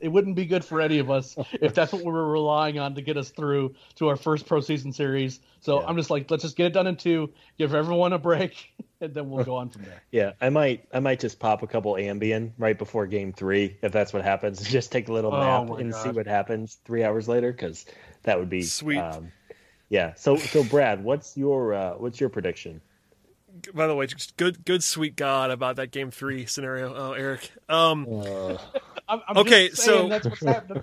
[0.00, 2.94] it wouldn't be good for any of us if that's what we were relying on
[2.94, 5.40] to get us through to our first pro season series.
[5.60, 5.86] So yeah.
[5.86, 9.12] I'm just like, let's just get it done in two, give everyone a break, and
[9.12, 10.02] then we'll go on from there.
[10.10, 13.92] Yeah, I might, I might just pop a couple Ambien right before game three if
[13.92, 14.62] that's what happens.
[14.62, 16.02] Just take a little oh nap oh and God.
[16.02, 17.84] see what happens three hours later because
[18.22, 18.98] that would be sweet.
[18.98, 19.32] Um,
[19.88, 20.14] yeah.
[20.14, 22.80] So, so Brad, what's your uh, what's your prediction?
[23.74, 26.94] By the way, just good, good, sweet God about that game three scenario.
[26.94, 27.50] Oh, Eric.
[27.68, 28.56] Um, uh,
[29.08, 30.82] I'm, I'm okay, so that's what's happening.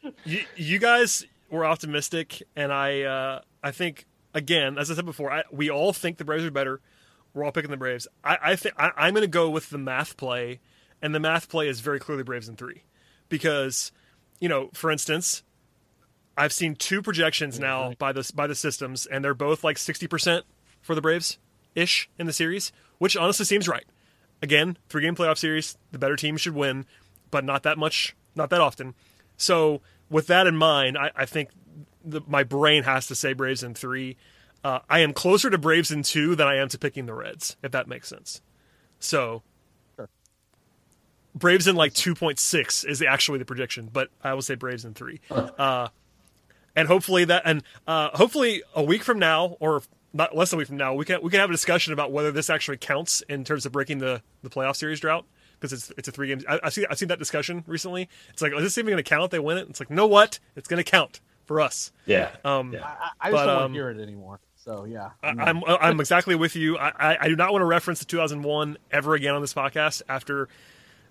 [0.24, 5.32] you, you guys were optimistic, and I, uh, I think again, as I said before,
[5.32, 6.80] I, we all think the Braves are better.
[7.32, 8.06] We're all picking the Braves.
[8.22, 10.60] I, I think I, I'm going to go with the math play,
[11.00, 12.84] and the math play is very clearly Braves in three,
[13.28, 13.92] because,
[14.40, 15.42] you know, for instance,
[16.36, 20.06] I've seen two projections now by the by the systems, and they're both like sixty
[20.06, 20.44] percent
[20.80, 21.38] for the Braves
[21.74, 23.84] ish in the series, which honestly seems right.
[24.42, 26.86] Again, three game playoff series, the better team should win,
[27.30, 28.94] but not that much, not that often.
[29.36, 31.50] So, with that in mind, I, I think
[32.04, 34.16] the, my brain has to say Braves in three.
[34.62, 37.56] Uh, I am closer to Braves in two than I am to picking the Reds,
[37.62, 38.40] if that makes sense.
[38.98, 39.42] So,
[39.96, 40.08] sure.
[41.34, 45.20] Braves in like 2.6 is actually the prediction, but I will say Braves in three.
[45.30, 45.88] Uh,
[46.76, 49.82] and hopefully that, and uh, hopefully a week from now, or
[50.14, 52.12] not less than a week from now, we can we can have a discussion about
[52.12, 55.26] whether this actually counts in terms of breaking the, the playoff series drought
[55.60, 56.44] because it's it's a three games.
[56.48, 58.08] I, I see I've seen that discussion recently.
[58.30, 59.68] It's like, is this even going to count if they win it?
[59.68, 60.38] It's like, know what?
[60.56, 61.92] It's going to count for us.
[62.06, 62.30] Yeah.
[62.44, 62.84] Um, yeah.
[62.84, 64.40] I, I just but, don't um, want to hear it anymore.
[64.56, 66.78] So yeah, I'm I'm, I'm exactly with you.
[66.78, 70.00] I, I, I do not want to reference the 2001 ever again on this podcast
[70.08, 70.48] after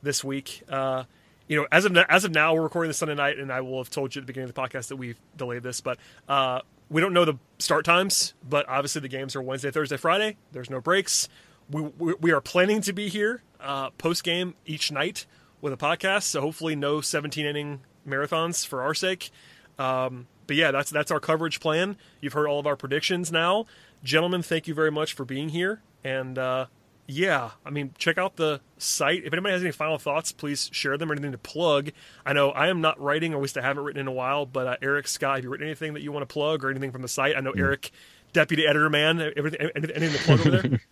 [0.02, 0.64] this week.
[0.68, 1.04] Uh,
[1.48, 3.78] you know, as of as of now, we're recording this Sunday night, and I will
[3.78, 5.82] have told you at the beginning of the podcast that we've delayed this.
[5.82, 9.98] But uh, we don't know the start times, but obviously the games are Wednesday, Thursday,
[9.98, 10.38] Friday.
[10.52, 11.30] There's no breaks.
[11.70, 15.26] We, we, we are planning to be here uh, post game each night
[15.62, 19.32] with a podcast, so hopefully no 17 inning marathons for our sake.
[19.80, 21.96] Um, but yeah, that's that's our coverage plan.
[22.22, 23.66] You've heard all of our predictions now,
[24.04, 24.44] gentlemen.
[24.44, 26.66] Thank you very much for being here, and uh,
[27.08, 29.24] yeah, I mean, check out the site.
[29.26, 31.92] If anybody has any final thoughts, please share them or anything to plug.
[32.26, 34.46] I know I am not writing, or at least I haven't written in a while.
[34.46, 36.92] But uh, Eric Scott, have you written anything that you want to plug or anything
[36.92, 37.36] from the site?
[37.36, 37.92] I know Eric,
[38.32, 39.34] deputy editor man.
[39.36, 40.82] Everything, anything to plug over there?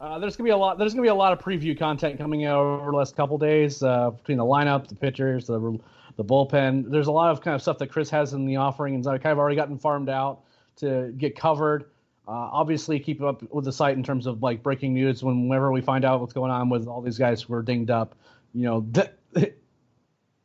[0.00, 0.78] Uh, there's gonna be a lot.
[0.78, 3.82] There's gonna be a lot of preview content coming out over the last couple days
[3.82, 5.78] uh, between the lineup, the pitchers, the
[6.16, 6.90] the bullpen.
[6.90, 9.22] There's a lot of kind of stuff that Chris has in the offering, and I've
[9.22, 10.40] kind of already gotten farmed out
[10.76, 11.84] to get covered.
[12.30, 15.80] Uh, obviously, keep up with the site in terms of like breaking news whenever we
[15.80, 18.14] find out what's going on with all these guys who are dinged up.
[18.54, 19.10] You know, th-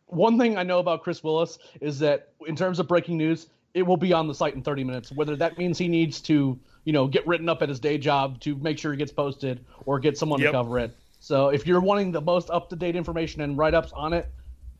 [0.07, 3.83] one thing I know about Chris Willis is that in terms of breaking news, it
[3.83, 5.11] will be on the site in 30 minutes.
[5.11, 8.39] Whether that means he needs to you know get written up at his day job
[8.39, 10.53] to make sure it gets posted or get someone yep.
[10.53, 10.97] to cover it.
[11.19, 14.27] So if you're wanting the most up to date information and write ups on it,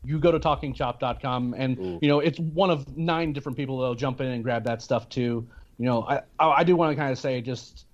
[0.04, 1.98] you go to talkingchop.com and Ooh.
[2.02, 5.08] you know it's one of nine different people that'll jump in and grab that stuff
[5.08, 5.46] too.
[5.78, 7.86] You know, I I do want to kind of say just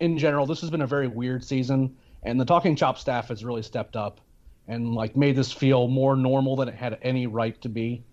[0.00, 3.44] in general, this has been a very weird season, and the Talking Chop staff has
[3.44, 4.20] really stepped up
[4.66, 8.04] and like made this feel more normal than it had any right to be.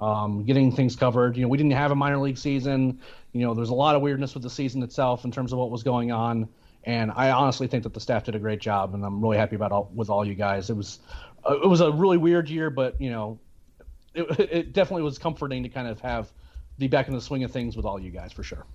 [0.00, 1.36] Um, getting things covered.
[1.36, 3.00] You know, we didn't have a minor league season.
[3.32, 5.70] You know, there's a lot of weirdness with the season itself in terms of what
[5.70, 6.48] was going on.
[6.84, 9.56] And I honestly think that the staff did a great job, and I'm really happy
[9.56, 10.70] about all with all you guys.
[10.70, 11.00] It was
[11.48, 13.38] uh, it was a really weird year, but you know,
[14.14, 16.32] it, it definitely was comforting to kind of have
[16.80, 18.66] be back in the swing of things with all you guys for sure.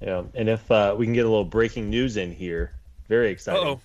[0.00, 2.72] Yeah, and if uh, we can get a little breaking news in here,
[3.08, 3.80] very exciting.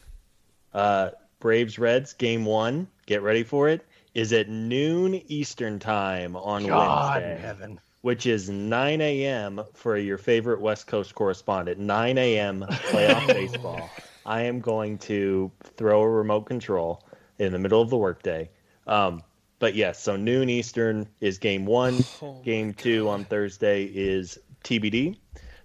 [0.74, 1.10] Uh,
[1.40, 2.88] Braves Reds game one.
[3.06, 7.42] Get ready for it is at noon Eastern time on God Wednesday.
[7.42, 7.80] heaven.
[8.02, 9.62] Which is 9 a.m.
[9.74, 11.80] for your favorite West Coast correspondent.
[11.80, 12.66] 9 a.m.
[12.70, 13.90] playoff baseball.
[14.26, 17.04] I am going to throw a remote control
[17.40, 18.50] in the middle of the workday.
[18.88, 19.24] Um,
[19.64, 22.04] but yes, so noon Eastern is game one.
[22.22, 25.16] Oh game two on Thursday is TBD.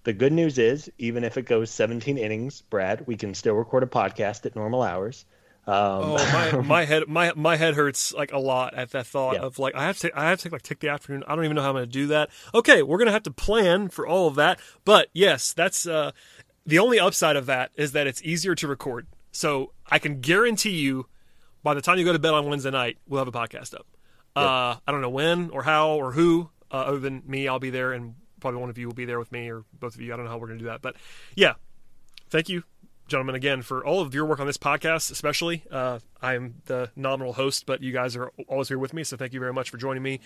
[0.05, 3.82] The good news is, even if it goes 17 innings, Brad, we can still record
[3.82, 5.24] a podcast at normal hours.
[5.66, 9.34] Um, oh my, my head my my head hurts like a lot at that thought
[9.34, 9.40] yeah.
[9.40, 11.24] of like I have to take, I have to like take the afternoon.
[11.26, 12.30] I don't even know how I'm going to do that.
[12.55, 14.61] Okay, we're going to have to plan for all of that.
[14.84, 16.12] But yes, that's uh,
[16.64, 19.09] the only upside of that is that it's easier to record.
[19.32, 21.09] So I can guarantee you,
[21.69, 23.87] by the time you go to bed on Wednesday night, we'll have a podcast up.
[24.37, 24.47] Yep.
[24.47, 26.51] Uh, I don't know when or how or who.
[26.71, 29.19] Uh, other than me, I'll be there, and probably one of you will be there
[29.19, 30.12] with me, or both of you.
[30.12, 30.97] I don't know how we're going to do that, but
[31.35, 31.55] yeah.
[32.31, 32.62] Thank you
[33.09, 35.64] gentlemen, again, for all of your work on this podcast, especially.
[35.71, 39.33] Uh, I'm the nominal host, but you guys are always here with me, so thank
[39.33, 40.21] you very much for joining me.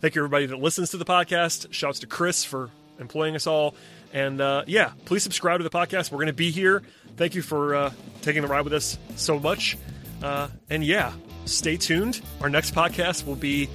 [0.00, 1.72] Thank you, everybody that listens to the podcast.
[1.72, 3.74] Shouts to Chris for employing us all.
[4.12, 6.10] And uh, yeah, please subscribe to the podcast.
[6.10, 6.82] We're going to be here.
[7.16, 7.92] Thank you for uh,
[8.22, 9.78] taking the ride with us so much.
[10.24, 11.12] Uh, and yeah,
[11.44, 12.20] stay tuned.
[12.40, 13.68] Our next podcast will be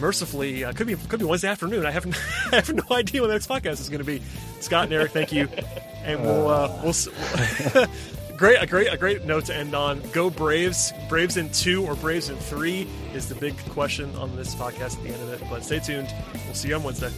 [0.00, 1.86] mercifully uh, could be could be Wednesday afternoon.
[1.86, 2.06] I have
[2.52, 4.20] I have no idea when the next podcast is going to be.
[4.60, 5.48] Scott and Eric, thank you
[6.04, 6.94] and we'll uh, we'll.
[8.36, 10.00] great, a great, a great note to end on.
[10.12, 10.92] Go Braves!
[11.08, 15.02] Braves in two or Braves in three is the big question on this podcast at
[15.04, 15.42] the end of it.
[15.48, 16.12] But stay tuned.
[16.46, 17.10] We'll see you on Wednesday.